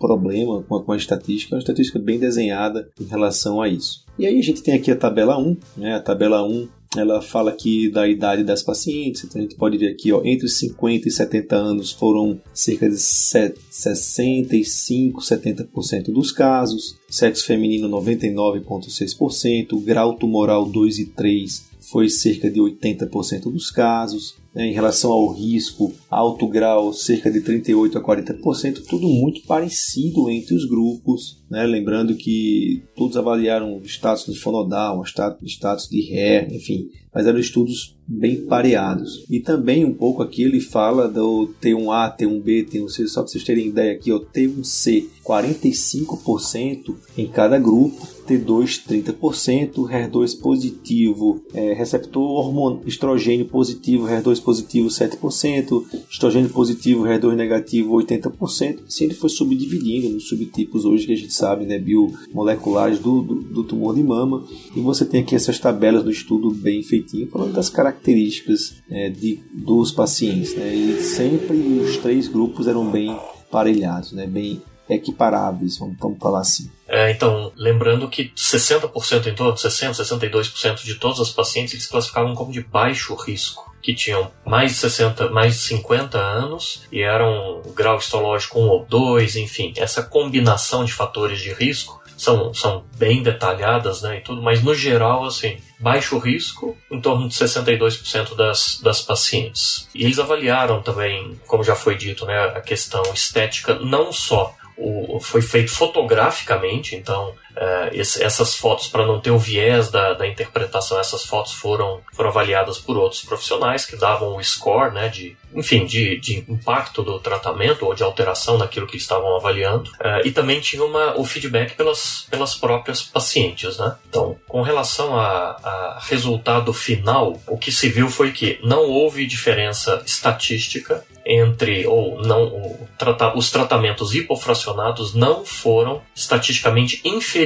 problema 0.05 0.63
com 0.63 0.77
a, 0.77 0.85
com 0.85 0.93
a 0.93 0.97
estatística, 0.97 1.55
é 1.55 1.57
uma 1.57 1.61
estatística 1.61 1.99
bem 1.99 2.19
desenhada 2.19 2.91
em 3.01 3.05
relação 3.05 3.63
a 3.63 3.69
isso. 3.69 4.05
E 4.19 4.27
aí 4.27 4.39
a 4.39 4.43
gente 4.43 4.63
tem 4.63 4.75
aqui 4.75 4.91
a 4.91 4.97
tabela 4.97 5.39
1, 5.39 5.57
né? 5.77 5.95
A 5.95 6.01
tabela 6.01 6.47
1 6.47 6.69
ela 6.97 7.21
fala 7.21 7.51
aqui 7.51 7.91
da 7.91 8.07
idade 8.07 8.45
das 8.45 8.63
pacientes, 8.63 9.25
então 9.25 9.41
a 9.41 9.43
gente 9.43 9.57
pode 9.57 9.77
ver 9.77 9.89
aqui, 9.89 10.13
ó, 10.13 10.23
entre 10.25 10.49
50 10.49 11.09
e 11.09 11.11
70 11.11 11.57
anos 11.57 11.91
foram 11.91 12.41
cerca 12.53 12.89
de 12.89 12.97
65, 12.97 15.21
70% 15.21 16.13
dos 16.13 16.31
casos, 16.31 16.97
sexo 17.11 17.47
feminino 17.47 17.89
99,6%, 17.89 19.83
grau 19.83 20.15
tumoral 20.15 20.65
2 20.67 21.01
e 21.01 21.07
3 21.07 21.65
foi 21.81 22.09
cerca 22.09 22.49
de 22.51 22.61
80% 22.61 23.51
dos 23.53 23.73
casos, 23.73 24.37
né, 24.55 24.67
em 24.67 24.73
relação 24.73 25.11
ao 25.11 25.33
risco, 25.33 25.93
alto 26.09 26.47
grau, 26.47 26.93
cerca 26.93 27.31
de 27.31 27.41
38 27.41 27.99
a 27.99 28.03
40%, 28.03 28.85
tudo 28.89 29.09
muito 29.09 29.43
parecido 29.47 30.31
entre 30.31 30.55
os 30.55 30.65
grupos. 30.67 31.44
Né, 31.51 31.65
lembrando 31.65 32.15
que 32.15 32.83
todos 32.97 33.17
avaliaram 33.17 33.81
status 33.85 34.27
de 34.27 34.39
fonodal, 34.39 35.05
status 35.05 35.89
de 35.89 36.01
ré, 36.01 36.49
enfim, 36.51 36.89
mas 37.15 37.27
eram 37.27 37.39
estudos 37.39 37.95
bem 38.07 38.45
pareados. 38.45 39.25
E 39.31 39.41
também 39.41 39.85
um 39.85 39.95
pouco 39.95 40.23
aqui 40.23 40.43
ele 40.43 40.61
fala 40.61 41.09
do 41.09 41.55
T1A, 41.63 42.17
T1B, 42.17 42.69
T1C, 42.69 43.07
só 43.07 43.23
para 43.23 43.31
vocês 43.31 43.45
terem 43.45 43.69
ideia 43.69 43.93
aqui, 43.93 44.13
o 44.13 44.21
T1C 44.21 45.07
45% 45.25 46.95
em 47.17 47.27
cada 47.27 47.59
grupo, 47.59 48.07
T2 48.27 48.83
30%, 48.87 49.73
HER2 49.89 50.39
positivo, 50.41 51.43
é, 51.55 51.73
receptor 51.73 52.23
hormônio, 52.23 52.83
estrogênio 52.87 53.47
positivo, 53.47 54.07
HER2 54.07 54.43
positivo 54.43 54.89
7%, 54.89 55.85
estrogênio 56.11 56.51
positivo, 56.51 57.05
HER2 57.05 57.35
negativo 57.35 57.95
80%. 57.95 58.81
Assim 58.87 59.05
ele 59.05 59.15
foi 59.15 59.31
subdividindo 59.31 60.11
nos 60.11 60.29
subtipos 60.29 60.85
hoje 60.85 61.07
que 61.07 61.13
a 61.13 61.17
gente 61.17 61.34
sabe, 61.35 61.65
né, 61.65 61.79
biomoleculares 61.79 62.99
do, 62.99 63.23
do, 63.23 63.35
do 63.35 63.65
tumor 63.65 63.95
de 63.95 64.03
mama. 64.03 64.45
E 64.75 64.81
você 64.81 65.05
tem 65.05 65.23
aqui 65.23 65.35
essas 65.35 65.59
tabelas 65.59 66.03
do 66.03 66.11
estudo 66.11 66.51
bem 66.51 66.83
feitinho, 66.83 67.29
falando 67.29 67.53
das 67.53 67.69
características 67.69 68.83
é, 68.91 69.09
de, 69.11 69.41
dos 69.53 69.93
pacientes. 69.93 70.55
Né, 70.55 70.75
e 70.75 71.03
sempre 71.03 71.57
os 71.57 71.97
três 71.99 72.29
grupos 72.29 72.67
eram 72.67 72.91
bem 72.91 73.17
parelhados, 73.51 74.13
né, 74.13 74.27
bem 74.27 74.61
equiparáveis, 74.89 75.79
vamos, 75.79 75.97
vamos 75.99 76.19
falar 76.19 76.41
assim. 76.41 76.71
É, 76.87 77.11
então, 77.11 77.53
lembrando 77.57 78.09
que 78.09 78.31
60% 78.37 79.27
em 79.27 79.35
torno, 79.35 79.55
60%, 79.55 79.93
62% 79.93 80.85
de 80.85 80.95
todos 80.97 81.19
os 81.19 81.31
pacientes 81.31 81.75
eles 81.75 81.87
classificavam 81.87 82.35
como 82.35 82.53
de 82.53 82.63
baixo 82.63 83.15
risco 83.15 83.75
que 83.85 83.95
tinham 83.95 84.31
mais 84.47 84.73
de 84.73 84.79
60, 84.79 85.29
mais 85.29 85.55
de 85.55 85.61
50 85.61 86.19
anos 86.19 86.85
e 86.91 87.03
eram 87.03 87.61
grau 87.75 87.99
histológico 87.99 88.59
1 88.59 88.63
ou 88.67 88.87
2, 88.87 89.37
enfim, 89.37 89.75
essa 89.77 90.03
combinação 90.03 90.87
de 90.87 90.93
fatores 90.93 91.39
de 91.39 91.53
risco 91.53 92.03
são, 92.17 92.55
são 92.55 92.85
bem 92.97 93.23
detalhadas, 93.23 94.01
né, 94.01 94.19
e 94.19 94.21
tudo, 94.21 94.41
mas 94.41 94.63
no 94.63 94.75
geral, 94.75 95.27
assim, 95.27 95.59
baixo 95.79 96.19
risco, 96.19 96.77
em 96.91 97.01
torno 97.01 97.29
de 97.29 97.35
62% 97.35 98.35
das, 98.35 98.81
das 98.81 99.03
pacientes. 99.03 99.89
E 99.95 100.05
eles 100.05 100.19
avaliaram 100.19 100.81
também, 100.81 101.39
como 101.47 101.63
já 101.63 101.75
foi 101.75 101.97
dito, 101.97 102.25
né, 102.25 102.53
a 102.55 102.61
questão 102.61 103.03
estética, 103.13 103.75
não 103.75 104.13
só 104.13 104.55
o, 104.77 105.21
foi 105.21 105.43
feito 105.43 105.71
fotograficamente, 105.71 106.97
então 106.97 107.35
uh, 107.57 107.91
esse, 107.93 108.23
essas 108.23 108.55
fotos, 108.55 108.89
para 108.89 109.07
não 109.07 109.21
ter 109.21 109.31
o 109.31 109.39
viés 109.39 109.91
da, 109.91 110.15
da, 110.15 110.27
interpretação, 110.27 110.99
essas 110.99 111.25
fotos 111.25 111.53
foram, 111.53 112.01
foram 112.13 112.31
avaliadas 112.31 112.79
por 112.79 112.97
outros 112.97 113.23
profissionais 113.23 113.85
que 113.85 113.97
davam 113.97 114.37
o 114.37 114.43
score, 114.43 114.93
né, 114.93 115.09
de, 115.09 115.37
enfim, 115.55 115.87
de, 115.87 116.19
de 116.19 116.45
impacto 116.49 117.03
do 117.03 117.19
tratamento 117.19 117.87
ou 117.87 117.95
de 117.95 118.03
alteração 118.03 118.59
naquilo 118.59 118.87
que 118.87 118.97
estavam 118.97 119.37
avaliando. 119.37 119.91
Uh, 119.93 120.27
e 120.27 120.31
também 120.31 120.61
tinha 120.61 120.85
uma, 120.85 121.19
o 121.19 121.25
feedback 121.25 121.75
pelas, 121.75 122.27
pelas 122.31 122.55
próprias 122.55 123.03
pacientes. 123.03 123.79
Né? 123.79 123.97
Então, 124.09 124.37
com 124.49 124.63
relação 124.63 125.19
a, 125.19 125.57
a 125.63 125.99
resultado 126.03 126.73
final, 126.73 127.41
o 127.47 127.57
que 127.57 127.73
se 127.73 127.89
viu 127.89 128.09
foi 128.09 128.33
que 128.33 128.59
não 128.63 128.89
houve 128.89 129.27
diferença 129.27 130.03
estatística 130.07 131.05
entre 131.27 131.87
ou 131.87 132.21
não 132.23 132.45
o, 132.45 132.89
os 133.35 133.51
tratamentos 133.51 134.15
hipofracionados 134.15 135.15
não 135.15 135.45
foram 135.45 136.03
estatisticamente 136.15 137.01
inferiores 137.05 137.44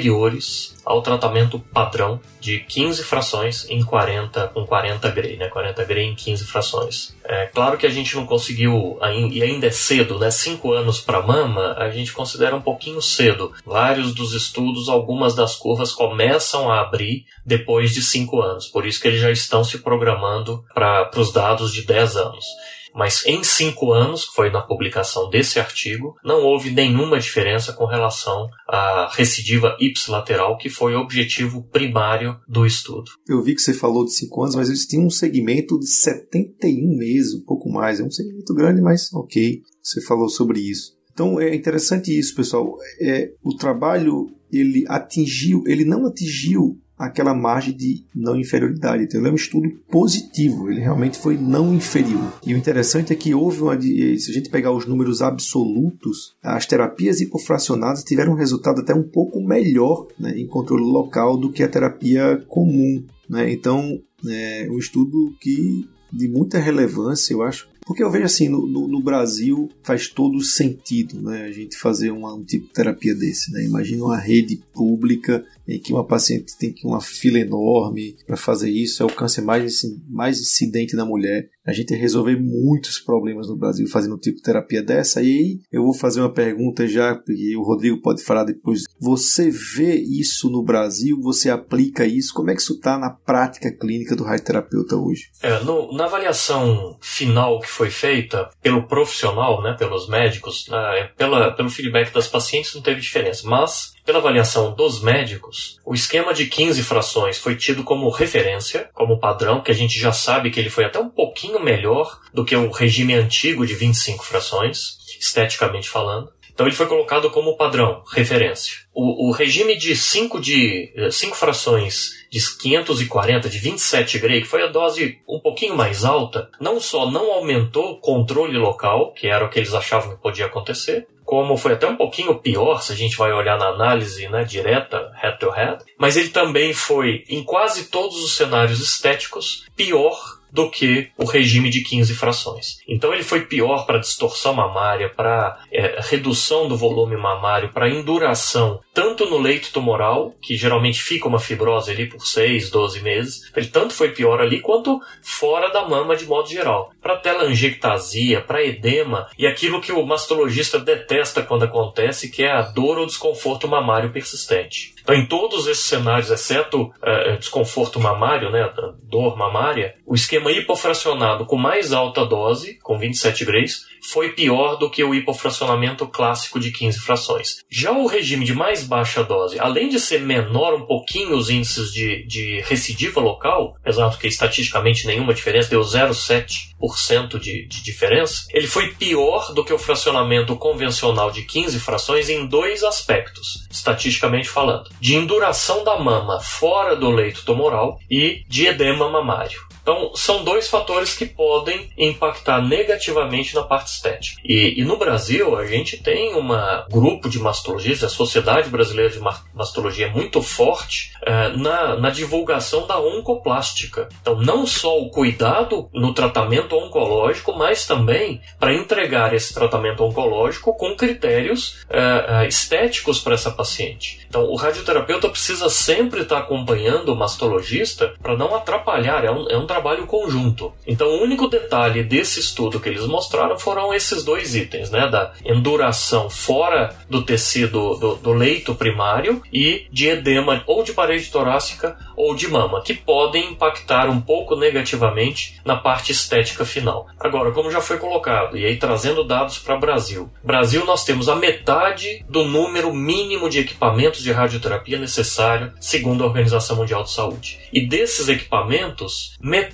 ao 0.85 1.03
tratamento 1.03 1.59
padrão 1.59 2.21
de 2.41 2.61
15 2.61 3.03
frações 3.03 3.69
em 3.69 3.83
40 3.83 4.49
com 4.49 4.65
40 4.65 5.09
Gray, 5.11 5.37
né? 5.37 5.49
40 5.49 5.85
Gray 5.85 6.05
em 6.05 6.15
15 6.15 6.45
frações. 6.45 7.17
É 7.25 7.47
claro 7.47 7.77
que 7.77 7.87
a 7.87 7.91
gente 7.91 8.17
não 8.17 8.25
conseguiu 8.25 8.99
e 9.31 9.43
ainda 9.43 9.67
é 9.67 9.71
cedo, 9.71 10.19
né? 10.19 10.31
5 10.31 10.73
anos 10.73 11.01
para 11.01 11.21
mama, 11.21 11.75
a 11.79 11.91
gente 11.91 12.13
considera 12.13 12.57
um 12.57 12.61
pouquinho 12.61 13.03
cedo. 13.03 13.53
Vários 13.67 14.15
dos 14.15 14.33
estudos, 14.33 14.89
algumas 14.89 15.35
das 15.35 15.55
curvas 15.55 15.93
começam 15.93 16.71
a 16.71 16.81
abrir 16.81 17.27
depois 17.45 17.93
de 17.93 18.03
5 18.03 18.41
anos, 18.41 18.67
por 18.67 18.87
isso 18.87 19.01
que 19.01 19.09
eles 19.09 19.21
já 19.21 19.31
estão 19.31 19.65
se 19.65 19.79
programando 19.79 20.65
para 20.75 21.11
os 21.17 21.33
dados 21.33 21.73
de 21.73 21.83
10 21.83 22.17
anos 22.17 22.47
mas 22.95 23.25
em 23.27 23.43
cinco 23.43 23.93
anos, 23.93 24.27
que 24.27 24.35
foi 24.35 24.51
na 24.51 24.61
publicação 24.61 25.29
desse 25.31 25.59
artigo, 25.59 26.15
não 26.25 26.43
houve 26.43 26.71
nenhuma 26.71 27.19
diferença 27.19 27.73
com 27.73 27.85
relação 27.85 28.49
à 28.69 29.09
recidiva 29.13 29.77
ipsilateral, 29.81 30.57
que 30.57 30.69
foi 30.69 30.95
o 30.95 31.01
objetivo 31.01 31.63
primário 31.69 32.37
do 32.49 32.67
estudo. 32.67 33.11
Eu 33.29 33.43
vi 33.43 33.55
que 33.55 33.63
você 33.63 33.75
falou 33.75 34.05
de 34.05 34.13
cinco 34.13 34.43
anos, 34.43 34.55
mas 34.57 34.69
eles 34.69 34.87
tinham 34.87 35.07
um 35.07 35.11
segmento 35.11 35.79
de 35.79 35.89
71 35.89 36.97
meses, 36.97 37.35
um 37.35 37.45
pouco 37.45 37.71
mais. 37.71 38.01
É 38.01 38.05
um 38.05 38.11
segmento 38.11 38.55
grande, 38.55 38.81
mas 38.81 39.13
ok, 39.13 39.61
você 39.83 40.01
falou 40.03 40.29
sobre 40.29 40.61
isso. 40.61 40.97
Então 41.13 41.41
é 41.41 41.55
interessante 41.55 42.17
isso, 42.17 42.35
pessoal. 42.35 42.77
É, 43.01 43.33
o 43.43 43.57
trabalho 43.57 44.27
ele 44.53 44.85
atingiu, 44.89 45.63
ele 45.67 45.85
não 45.85 46.07
atingiu 46.07 46.79
aquela 46.99 47.35
margem 47.35 47.75
de 47.75 48.05
não 48.15 48.37
inferioridade. 48.37 49.05
Então, 49.05 49.21
ele 49.21 49.29
é 49.29 49.33
um 49.33 49.37
estudo 49.37 49.71
positivo, 49.91 50.71
ele 50.71 50.81
realmente 50.81 51.19
foi 51.19 51.37
não 51.39 51.73
inferior. 51.73 52.39
E 52.45 52.53
o 52.53 52.57
interessante 52.57 53.13
é 53.13 53.17
que 53.17 53.35
houve 53.35 53.63
uma. 53.63 53.81
Se 53.81 54.31
a 54.31 54.35
gente 54.35 54.51
pegar 54.51 54.73
os 54.73 54.87
números 54.87 55.23
absolutos, 55.23 56.35
as 56.43 56.67
terapias 56.67 57.21
hipofracionadas 57.21 58.03
tiveram 58.03 58.33
um 58.33 58.37
resultado 58.37 58.81
até 58.81 58.95
um 58.95 59.03
pouco 59.03 59.41
melhor 59.41 60.09
né, 60.19 60.33
em 60.37 60.47
controle 60.47 60.83
local 60.83 61.37
do 61.37 61.53
que 61.53 61.63
a 61.63 61.69
terapia 61.69 62.45
comum. 62.49 63.05
Né? 63.29 63.53
Então, 63.53 64.01
é 64.27 64.67
um 64.71 64.79
estudo 64.79 65.35
que 65.41 65.89
de 66.13 66.27
muita 66.27 66.59
relevância, 66.59 67.35
eu 67.35 67.43
acho, 67.43 67.69
porque 67.89 68.03
eu 68.03 68.11
vejo 68.11 68.27
assim, 68.27 68.49
no, 68.49 68.67
no, 68.67 68.87
no, 68.87 69.03
Brasil 69.03 69.69
faz 69.83 70.09
todo 70.09 70.43
sentido 70.43 71.23
né, 71.23 71.45
a 71.45 71.53
gente 71.53 71.77
fazer 71.77 72.11
uma, 72.11 72.35
um 72.35 72.45
tipo 72.45 72.67
de 72.67 72.73
terapia 72.73 73.15
desse. 73.15 73.51
Né? 73.51 73.65
Imagina 73.65 74.05
uma 74.05 74.19
rede 74.19 74.63
pública 74.75 75.45
em 75.69 75.79
que 75.79 75.93
uma 75.93 76.07
paciente 76.07 76.57
tem 76.59 76.73
que 76.73 76.87
uma 76.87 77.01
fila 77.01 77.39
enorme 77.39 78.17
para 78.27 78.37
fazer 78.37 78.71
isso, 78.71 79.03
é 79.03 79.07
o 79.07 79.13
câncer 79.13 79.43
mais, 79.43 79.83
mais 80.09 80.41
incidente 80.41 80.97
na 80.97 81.05
mulher. 81.05 81.51
A 81.67 81.73
gente 81.73 81.95
resolver 81.95 82.37
muitos 82.37 82.99
problemas 82.99 83.49
no 83.49 83.57
Brasil 83.57 83.87
fazendo 83.87 84.15
um 84.15 84.19
tipo 84.19 84.39
de 84.39 84.43
terapia 84.43 84.83
dessa. 84.83 85.23
E 85.23 85.61
eu 85.71 85.83
vou 85.83 85.93
fazer 85.93 86.21
uma 86.21 86.33
pergunta 86.33 86.89
já, 86.89 87.21
e 87.29 87.55
o 87.55 87.63
Rodrigo 87.63 88.01
pode 88.01 88.25
falar 88.25 88.45
depois. 88.45 88.85
Você 88.99 89.51
vê 89.51 89.97
isso 89.97 90.49
no 90.49 90.65
Brasil? 90.65 91.21
Você 91.21 91.51
aplica 91.51 92.07
isso? 92.07 92.33
Como 92.33 92.51
é 92.51 92.55
que 92.55 92.63
isso 92.63 92.73
está 92.73 92.99
na 92.99 93.11
prática 93.11 93.71
clínica 93.71 94.17
do 94.17 94.25
radioterapeuta 94.25 94.97
hoje? 94.97 95.25
É, 95.43 95.63
no, 95.63 95.93
na 95.93 96.07
avaliação 96.07 96.97
final 97.03 97.61
que 97.61 97.69
foi 97.69 97.91
feita 97.91 98.49
pelo 98.63 98.89
profissional, 98.89 99.63
né, 99.63 99.77
pelos 99.79 100.09
médicos, 100.09 100.67
né, 100.69 101.11
pela, 101.19 101.53
pelo 101.53 101.69
feedback 101.69 102.15
das 102.15 102.29
pacientes 102.29 102.75
não 102.75 102.81
teve 102.81 103.03
diferença. 103.03 103.47
Mas 103.47 103.93
pela 104.09 104.21
avaliação 104.21 104.73
dos 104.73 105.03
médicos, 105.03 105.79
o 105.85 105.93
esquema 105.93 106.33
de 106.33 106.47
15 106.47 106.83
frações 106.83 107.37
foi 107.37 107.55
tido 107.55 107.85
como 107.85 108.09
referência, 108.09 108.89
como 108.95 109.21
padrão, 109.21 109.61
que 109.61 109.71
a 109.71 109.75
gente 109.75 110.01
já 110.01 110.13
sabe 110.13 110.51
que 110.51 110.59
ele 110.59 110.71
foi 110.71 110.87
até 110.87 110.99
um 110.99 111.11
pouquinho 111.11 111.63
melhor 111.63 112.19
do 112.33 112.43
que 112.43 112.57
o 112.57 112.71
regime 112.71 113.13
antigo 113.13 113.67
de 113.67 113.75
25 113.75 114.25
frações, 114.25 114.97
esteticamente 115.21 115.91
falando. 115.91 116.33
Então 116.51 116.67
ele 116.67 116.75
foi 116.75 116.87
colocado 116.87 117.31
como 117.31 117.55
padrão, 117.59 118.03
referência. 118.11 118.79
O, 118.95 119.29
o 119.29 119.31
regime 119.31 119.77
de 119.77 119.95
5 119.95 120.41
de 120.41 120.91
cinco 121.11 121.37
frações 121.37 122.13
de 122.31 122.41
540, 122.59 123.47
de 123.47 123.59
27 123.59 124.19
Gray, 124.19 124.41
que 124.41 124.49
foi 124.49 124.63
a 124.63 124.69
dose 124.69 125.19
um 125.29 125.39
pouquinho 125.39 125.77
mais 125.77 126.03
alta, 126.03 126.51
não 126.59 126.81
só 126.81 127.11
não 127.11 127.31
aumentou 127.31 127.93
o 127.93 128.01
controle 128.01 128.57
local, 128.57 129.13
que 129.13 129.27
era 129.27 129.45
o 129.45 129.51
que 129.51 129.59
eles 129.59 129.75
achavam 129.75 130.17
que 130.17 130.23
podia 130.23 130.47
acontecer, 130.47 131.07
como 131.29 131.59
foi 131.59 131.75
até 131.75 131.87
um 131.87 131.95
pouquinho 131.95 132.37
pior, 132.37 132.81
se 132.83 132.91
a 132.91 132.97
gente 132.97 133.15
vai 133.15 133.31
olhar 133.31 133.59
na 133.59 133.67
análise 133.67 134.27
né, 134.31 134.45
direta, 134.45 135.13
head 135.15 135.39
to 135.39 135.51
head, 135.51 135.85
mas 135.99 136.17
ele 136.17 136.31
também 136.31 136.73
foi, 136.73 137.23
em 137.29 137.45
quase 137.45 137.91
todos 137.91 138.25
os 138.25 138.35
cenários 138.35 138.81
estéticos, 138.81 139.67
pior 139.77 140.38
do 140.53 140.71
que 140.71 141.11
o 141.17 141.25
regime 141.25 141.71
de 141.71 141.83
15 141.83 142.15
frações. 142.15 142.79
Então 142.89 143.13
ele 143.13 143.23
foi 143.23 143.43
pior 143.43 143.87
para 143.87 143.99
distorção 143.99 144.55
mamária, 144.55 145.09
para 145.09 145.59
é, 145.73 145.99
redução 146.01 146.69
do 146.69 146.77
volume 146.77 147.17
mamário, 147.17 147.71
para 147.73 147.89
induração, 147.89 148.81
tanto 148.93 149.29
no 149.29 149.39
leito 149.39 149.73
tumoral, 149.73 150.35
que 150.41 150.57
geralmente 150.57 151.03
fica 151.03 151.29
uma 151.29 151.39
fibrose 151.39 151.91
ali 151.91 152.07
por 152.07 152.27
6, 152.27 152.71
12 152.71 153.03
meses, 153.03 153.51
ele 153.55 153.67
tanto 153.67 153.95
foi 153.95 154.11
pior 154.11 154.41
ali 154.41 154.61
quanto 154.61 155.01
fora 155.23 155.71
da 155.71 155.87
mama 155.87 156.17
de 156.17 156.27
modo 156.27 156.49
geral. 156.49 156.91
Para 157.01 157.17
telangiectasia, 157.17 158.41
para 158.41 158.65
edema 158.65 159.29
e 159.39 159.47
aquilo 159.47 159.81
que 159.81 159.93
o 159.93 160.05
mastologista 160.05 160.79
detesta 160.79 161.43
quando 161.43 161.65
acontece, 161.65 162.31
que 162.31 162.43
é 162.43 162.51
a 162.51 162.63
dor 162.63 162.99
ou 162.99 163.07
desconforto 163.07 163.69
mamário 163.69 164.11
persistente. 164.11 164.95
Então, 165.09 165.17
em 165.17 165.25
todos 165.25 165.67
esses 165.67 165.85
cenários, 165.85 166.31
exceto 166.31 166.93
é, 167.03 167.39
desconforto 167.39 167.99
mamário, 167.99 168.51
né, 168.51 168.71
dor 169.05 169.39
mamária, 169.39 169.95
o 170.05 170.15
esquema 170.15 170.53
hipofracionado 170.53 171.47
com 171.47 171.57
mais 171.57 171.95
alta 171.95 172.27
dose, 172.27 172.79
com 172.83 172.99
27 172.99 173.47
graus, 173.47 173.87
foi 174.03 174.33
pior 174.33 174.77
do 174.77 174.91
que 174.91 175.03
o 175.03 175.15
hipofracionamento 175.15 176.07
clássico 176.07 176.59
de 176.59 176.71
15 176.71 176.99
frações. 177.01 177.57
Já 177.71 177.93
o 177.93 178.07
regime 178.07 178.45
de 178.45 178.55
mais 178.55 178.85
baixa 178.85 179.23
dose, 179.23 179.59
além 179.59 179.89
de 179.89 180.01
ser 180.01 180.21
menor 180.21 180.75
um 180.75 180.87
pouquinho 180.87 181.37
os 181.37 181.51
índices 181.51 181.93
de, 181.93 182.25
de 182.27 182.61
recidiva 182.63 183.21
local, 183.21 183.77
exato 183.85 184.19
que 184.19 184.27
estatisticamente 184.27 185.07
nenhuma 185.07 185.35
diferença, 185.35 185.71
deu 185.71 185.81
0,7% 185.81 187.39
de, 187.39 187.67
de 187.67 187.83
diferença, 187.83 188.47
ele 188.53 188.67
foi 188.67 188.89
pior 188.95 189.53
do 189.53 189.65
que 189.65 189.73
o 189.73 189.79
fracionamento 189.79 190.55
convencional 190.57 191.31
de 191.31 191.43
15 191.43 191.79
frações 191.81 192.29
em 192.29 192.47
dois 192.47 192.83
aspectos, 192.83 193.67
estatisticamente 193.71 194.49
falando: 194.49 194.91
de 195.01 195.17
induração 195.17 195.85
da 195.85 195.99
mama 195.99 196.41
fora 196.41 196.97
do 196.97 197.11
leito 197.11 197.45
tumoral 197.45 197.99
e 198.11 198.43
de 198.49 198.67
edema 198.67 199.09
mamário. 199.11 199.69
Então, 199.89 200.13
são 200.15 200.45
dois 200.45 200.69
fatores 200.69 201.17
que 201.17 201.25
podem 201.25 201.89
impactar 201.97 202.61
negativamente 202.61 203.55
na 203.55 203.63
parte 203.63 203.87
estética. 203.87 204.39
E, 204.45 204.79
e 204.79 204.85
no 204.85 204.99
Brasil, 204.99 205.57
a 205.57 205.65
gente 205.65 205.97
tem 205.97 206.35
um 206.35 206.47
grupo 206.91 207.27
de 207.27 207.39
mastologistas, 207.39 208.13
a 208.13 208.15
Sociedade 208.15 208.69
Brasileira 208.69 209.11
de 209.11 209.19
Mastologia 209.55 210.09
é 210.09 210.11
muito 210.11 210.43
forte 210.43 211.13
é, 211.23 211.57
na, 211.57 211.97
na 211.97 212.11
divulgação 212.11 212.87
da 212.87 213.01
oncoplástica. 213.01 214.11
Então, 214.21 214.39
não 214.43 214.67
só 214.67 215.01
o 215.01 215.09
cuidado 215.09 215.89
no 215.95 216.13
tratamento 216.13 216.77
oncológico, 216.77 217.55
mas 217.57 217.87
também 217.87 218.43
para 218.61 218.75
entregar 218.75 219.33
esse 219.33 219.55
tratamento 219.55 220.05
oncológico 220.05 220.77
com 220.77 220.95
critérios 220.95 221.79
é, 221.89 222.47
estéticos 222.47 223.21
para 223.21 223.33
essa 223.33 223.51
paciente. 223.51 224.21
Então, 224.29 224.45
o 224.45 224.55
radioterapeuta 224.55 225.31
precisa 225.31 225.71
sempre 225.71 226.21
estar 226.21 226.41
acompanhando 226.41 227.15
o 227.15 227.17
mastologista 227.17 228.13
para 228.23 228.37
não 228.37 228.55
atrapalhar. 228.55 229.25
É 229.25 229.31
um, 229.31 229.49
é 229.49 229.57
um 229.57 229.67
trabalho 229.67 229.78
trabalho 229.79 230.07
conjunto. 230.07 230.73
Então, 230.87 231.09
o 231.09 231.23
único 231.23 231.47
detalhe 231.47 232.03
desse 232.03 232.41
estudo 232.41 232.81
que 232.81 232.89
eles 232.89 233.07
mostraram 233.07 233.59
foram 233.59 233.95
esses 233.95 234.25
dois 234.25 234.57
itens, 234.57 234.91
né? 234.91 235.09
Da 235.09 235.33
enduração 235.45 236.29
fora 236.29 236.95
do 237.09 237.23
tecido 237.23 237.95
do, 237.97 238.17
do 238.17 238.33
leito 238.33 238.75
primário 238.75 239.41
e 239.53 239.87
de 239.93 240.09
edema 240.09 240.63
ou 240.67 240.83
de 240.83 240.93
parede 240.93 241.31
torácica 241.31 241.97
ou 242.17 242.35
de 242.35 242.49
mama, 242.49 242.83
que 242.83 242.95
podem 242.95 243.53
impactar 243.53 244.09
um 244.09 244.21
pouco 244.21 244.57
negativamente 244.57 245.61
na 245.65 245.77
parte 245.77 246.11
estética 246.11 246.65
final. 246.65 247.07
Agora, 247.21 247.53
como 247.53 247.71
já 247.71 247.81
foi 247.81 247.99
colocado, 247.99 248.59
e 248.59 248.65
aí 248.65 248.77
trazendo 248.77 249.23
dados 249.23 249.59
para 249.59 249.77
Brasil. 249.77 250.29
Brasil, 250.43 250.85
nós 250.85 251.05
temos 251.05 251.29
a 251.29 251.37
metade 251.37 252.25
do 252.29 252.45
número 252.45 252.93
mínimo 252.93 253.49
de 253.49 253.61
equipamentos 253.61 254.23
de 254.23 254.33
radioterapia 254.33 254.99
necessário, 254.99 255.73
segundo 255.79 256.25
a 256.25 256.27
Organização 256.27 256.77
Mundial 256.77 257.05
de 257.05 257.13
Saúde. 257.13 257.61
E 257.73 257.87
desses 257.87 258.29
equipamentos, 258.29 259.37
metade 259.41 259.68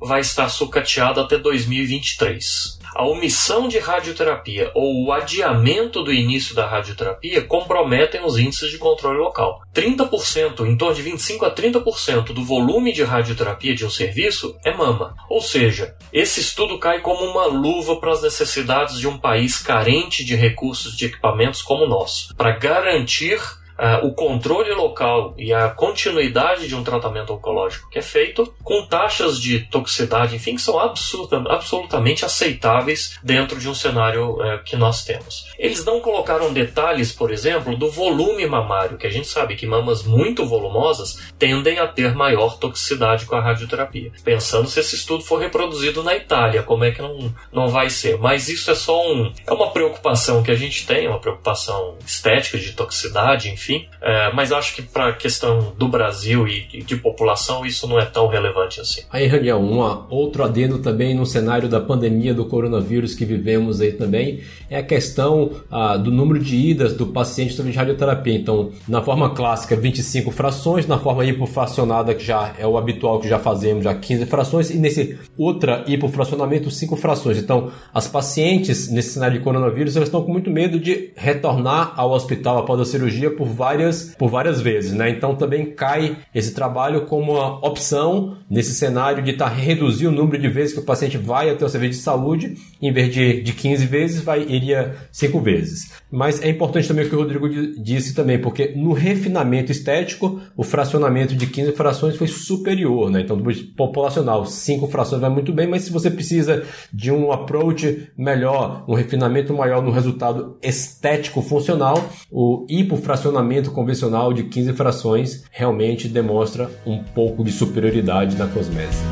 vai 0.00 0.20
estar 0.20 0.48
sucateada 0.48 1.22
até 1.22 1.38
2023 1.38 2.78
a 2.98 3.04
omissão 3.04 3.68
de 3.68 3.78
radioterapia 3.78 4.72
ou 4.74 5.04
o 5.04 5.12
adiamento 5.12 6.02
do 6.02 6.12
início 6.12 6.52
da 6.52 6.66
radioterapia 6.66 7.42
comprometem 7.42 8.24
os 8.24 8.36
índices 8.36 8.72
de 8.72 8.78
controle 8.78 9.18
local. 9.18 9.62
30%, 9.72 10.66
em 10.66 10.76
torno 10.76 10.96
de 10.96 11.02
25 11.02 11.44
a 11.44 11.54
30% 11.54 12.32
do 12.32 12.44
volume 12.44 12.92
de 12.92 13.04
radioterapia 13.04 13.72
de 13.72 13.86
um 13.86 13.90
serviço 13.90 14.56
é 14.64 14.74
mama. 14.74 15.14
Ou 15.28 15.40
seja, 15.40 15.94
esse 16.12 16.40
estudo 16.40 16.78
cai 16.78 17.00
como 17.00 17.24
uma 17.24 17.46
luva 17.46 18.00
para 18.00 18.10
as 18.10 18.22
necessidades 18.22 18.98
de 18.98 19.06
um 19.06 19.16
país 19.16 19.58
carente 19.58 20.24
de 20.24 20.34
recursos 20.34 20.96
de 20.96 21.06
equipamentos 21.06 21.62
como 21.62 21.84
o 21.84 21.88
nosso, 21.88 22.34
para 22.34 22.58
garantir 22.58 23.38
uh, 23.78 24.06
o 24.06 24.12
controle 24.12 24.72
local 24.72 25.34
e 25.38 25.52
a 25.52 25.68
continuidade 25.68 26.66
de 26.66 26.74
um 26.74 26.82
tratamento 26.82 27.32
oncológico 27.32 27.88
que 27.88 27.98
é 27.98 28.02
feito 28.02 28.52
com 28.62 28.84
taxas 28.86 29.40
de 29.40 29.60
toxicidade, 29.60 30.34
enfim, 30.34 30.56
que 30.56 30.62
são 30.62 30.78
absoluta, 30.78 31.36
absolutamente 31.48 32.24
aceitáveis 32.24 33.18
dentro 33.22 33.58
de 33.58 33.68
um 33.68 33.74
cenário 33.74 34.32
uh, 34.32 34.62
que 34.64 34.76
nós 34.76 35.04
temos. 35.04 35.46
Eles 35.58 35.84
não 35.84 36.00
colocaram 36.00 36.52
detalhes, 36.52 37.12
por 37.12 37.30
exemplo, 37.30 37.76
do 37.76 37.90
volume 37.90 38.46
mamário, 38.46 38.98
que 38.98 39.06
a 39.06 39.10
gente 39.10 39.28
sabe 39.28 39.56
que 39.56 39.66
mamas 39.66 40.02
muito 40.02 40.44
volumosas 40.44 41.30
tendem 41.38 41.78
a 41.78 41.86
ter 41.86 42.14
maior 42.14 42.58
toxicidade 42.58 43.26
com 43.26 43.36
a 43.36 43.40
radioterapia. 43.40 44.10
Pensando 44.24 44.68
se 44.68 44.80
esse 44.80 44.96
estudo 44.96 45.22
for 45.22 45.38
reproduzido 45.38 46.02
na 46.02 46.16
Itália, 46.16 46.62
como 46.62 46.84
é 46.84 46.90
que 46.90 47.00
não, 47.00 47.32
não 47.52 47.68
vai 47.68 47.90
ser? 47.90 48.18
Mas 48.18 48.48
isso 48.48 48.70
é 48.70 48.74
só 48.74 49.06
um, 49.06 49.32
é 49.46 49.52
uma 49.52 49.70
preocupação 49.70 50.42
que 50.42 50.50
a 50.50 50.54
gente 50.54 50.86
tem, 50.86 51.08
uma 51.08 51.20
preocupação 51.20 51.96
estética 52.04 52.58
de 52.58 52.72
toxicidade, 52.72 53.50
enfim 53.50 53.67
enfim. 53.68 53.86
É, 54.00 54.32
mas 54.32 54.50
acho 54.50 54.74
que 54.74 54.82
para 54.82 55.08
a 55.08 55.12
questão 55.12 55.72
do 55.76 55.88
Brasil 55.88 56.48
e 56.48 56.82
de 56.82 56.96
população 56.96 57.66
isso 57.66 57.86
não 57.86 57.98
é 57.98 58.04
tão 58.06 58.26
relevante 58.26 58.80
assim. 58.80 59.02
Aí, 59.10 59.26
Raniel, 59.26 59.58
um 59.58 59.78
outro 60.08 60.42
adendo 60.42 60.78
também 60.78 61.14
no 61.14 61.26
cenário 61.26 61.68
da 61.68 61.80
pandemia 61.80 62.32
do 62.32 62.46
coronavírus 62.46 63.14
que 63.14 63.24
vivemos 63.24 63.80
aí 63.80 63.92
também 63.92 64.40
é 64.70 64.78
a 64.78 64.82
questão 64.82 65.50
ah, 65.70 65.96
do 65.96 66.10
número 66.10 66.38
de 66.38 66.56
idas 66.56 66.94
do 66.94 67.06
paciente 67.06 67.54
sobre 67.54 67.72
radioterapia. 67.72 68.34
Então, 68.34 68.70
na 68.86 69.02
forma 69.02 69.30
clássica, 69.30 69.76
25 69.76 70.30
frações, 70.30 70.86
na 70.86 70.98
forma 70.98 71.24
hipofracionada, 71.24 72.14
que 72.14 72.24
já 72.24 72.54
é 72.58 72.66
o 72.66 72.76
habitual 72.76 73.20
que 73.20 73.28
já 73.28 73.38
fazemos, 73.38 73.84
já 73.84 73.94
15 73.94 74.26
frações, 74.26 74.70
e 74.70 74.78
nesse 74.78 75.18
outra 75.36 75.84
hipofracionamento, 75.86 76.70
5 76.70 76.96
frações. 76.96 77.38
Então, 77.38 77.70
as 77.92 78.06
pacientes 78.06 78.90
nesse 78.90 79.14
cenário 79.14 79.38
de 79.38 79.44
coronavírus, 79.44 79.96
elas 79.96 80.08
estão 80.08 80.22
com 80.22 80.32
muito 80.32 80.50
medo 80.50 80.78
de 80.78 81.10
retornar 81.16 81.94
ao 81.96 82.10
hospital 82.10 82.58
após 82.58 82.80
a 82.80 82.84
cirurgia 82.84 83.30
por 83.30 83.46
várias, 83.58 84.14
por 84.16 84.30
várias 84.30 84.60
vezes, 84.60 84.92
né? 84.92 85.10
Então 85.10 85.34
também 85.34 85.66
cai 85.66 86.16
esse 86.32 86.54
trabalho 86.54 87.04
como 87.06 87.32
uma 87.32 87.58
opção 87.66 88.38
nesse 88.48 88.72
cenário 88.72 89.22
de 89.22 89.32
tá, 89.32 89.48
reduzir 89.48 90.06
o 90.06 90.12
número 90.12 90.40
de 90.40 90.48
vezes 90.48 90.72
que 90.72 90.80
o 90.80 90.84
paciente 90.84 91.18
vai 91.18 91.50
até 91.50 91.64
o 91.64 91.68
serviço 91.68 91.98
de 91.98 92.04
saúde, 92.04 92.54
em 92.80 92.92
vez 92.92 93.12
de, 93.12 93.42
de 93.42 93.52
15 93.52 93.86
vezes, 93.86 94.22
vai, 94.22 94.42
iria 94.42 94.94
5 95.10 95.40
vezes. 95.40 95.92
Mas 96.10 96.40
é 96.42 96.48
importante 96.48 96.86
também 96.86 97.04
o 97.04 97.08
que 97.08 97.16
o 97.16 97.18
Rodrigo 97.18 97.48
disse 97.82 98.14
também, 98.14 98.38
porque 98.38 98.72
no 98.76 98.92
refinamento 98.92 99.72
estético, 99.72 100.40
o 100.56 100.62
fracionamento 100.62 101.34
de 101.34 101.46
15 101.46 101.72
frações 101.72 102.16
foi 102.16 102.28
superior, 102.28 103.10
né? 103.10 103.22
Então, 103.22 103.38
populacional, 103.76 104.46
5 104.46 104.86
frações 104.86 105.20
vai 105.20 105.30
muito 105.30 105.52
bem, 105.52 105.66
mas 105.66 105.82
se 105.82 105.92
você 105.92 106.10
precisa 106.10 106.64
de 106.92 107.10
um 107.10 107.32
approach 107.32 108.10
melhor, 108.16 108.84
um 108.88 108.94
refinamento 108.94 109.52
maior 109.52 109.82
no 109.82 109.90
resultado 109.90 110.56
estético 110.62 111.42
funcional, 111.42 112.08
o 112.30 112.66
hipofracionamento 112.68 113.47
convencional 113.70 114.32
de 114.32 114.44
15 114.44 114.72
frações 114.72 115.44
realmente 115.50 116.08
demonstra 116.08 116.70
um 116.86 117.02
pouco 117.02 117.44
de 117.44 117.52
superioridade 117.52 118.36
na 118.36 118.46
cosmese. 118.46 119.02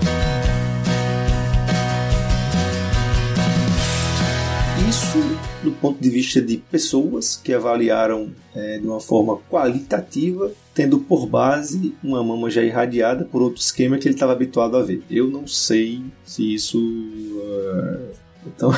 Isso 4.88 5.18
do 5.62 5.72
ponto 5.72 6.00
de 6.00 6.08
vista 6.08 6.40
de 6.40 6.58
pessoas 6.58 7.36
que 7.36 7.52
avaliaram 7.52 8.30
é, 8.54 8.78
de 8.78 8.86
uma 8.86 9.00
forma 9.00 9.36
qualitativa, 9.50 10.52
tendo 10.72 11.00
por 11.00 11.26
base 11.26 11.94
uma 12.04 12.22
mama 12.22 12.48
já 12.48 12.62
irradiada 12.62 13.24
por 13.24 13.42
outro 13.42 13.60
esquema 13.60 13.98
que 13.98 14.06
ele 14.06 14.14
estava 14.14 14.32
habituado 14.32 14.76
a 14.76 14.82
ver. 14.82 15.02
Eu 15.10 15.26
não 15.26 15.46
sei 15.46 16.02
se 16.24 16.54
isso 16.54 16.78
uh, 16.78 18.25
tão, 18.56 18.72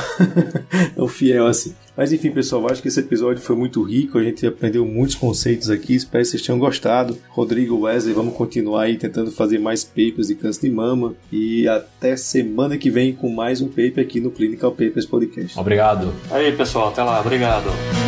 tão 0.94 1.08
fiel 1.08 1.46
assim. 1.46 1.74
Mas 1.96 2.12
enfim, 2.12 2.30
pessoal, 2.30 2.70
acho 2.70 2.80
que 2.80 2.86
esse 2.86 3.00
episódio 3.00 3.42
foi 3.42 3.56
muito 3.56 3.82
rico. 3.82 4.18
A 4.18 4.22
gente 4.22 4.46
aprendeu 4.46 4.86
muitos 4.86 5.16
conceitos 5.16 5.68
aqui. 5.68 5.96
Espero 5.96 6.22
que 6.22 6.30
vocês 6.30 6.42
tenham 6.42 6.58
gostado. 6.58 7.18
Rodrigo, 7.28 7.80
Wesley, 7.80 8.14
vamos 8.14 8.34
continuar 8.34 8.82
aí 8.82 8.96
tentando 8.96 9.32
fazer 9.32 9.58
mais 9.58 9.82
papers 9.82 10.28
de 10.28 10.36
câncer 10.36 10.68
de 10.68 10.70
mama. 10.70 11.14
E 11.32 11.66
até 11.66 12.16
semana 12.16 12.78
que 12.78 12.88
vem 12.88 13.12
com 13.12 13.28
mais 13.28 13.60
um 13.60 13.66
paper 13.66 13.98
aqui 13.98 14.20
no 14.20 14.30
Clinical 14.30 14.70
Papers 14.70 15.06
Podcast. 15.06 15.58
Obrigado. 15.58 16.14
Aí, 16.30 16.52
pessoal, 16.52 16.88
até 16.90 17.02
lá. 17.02 17.20
Obrigado. 17.20 18.07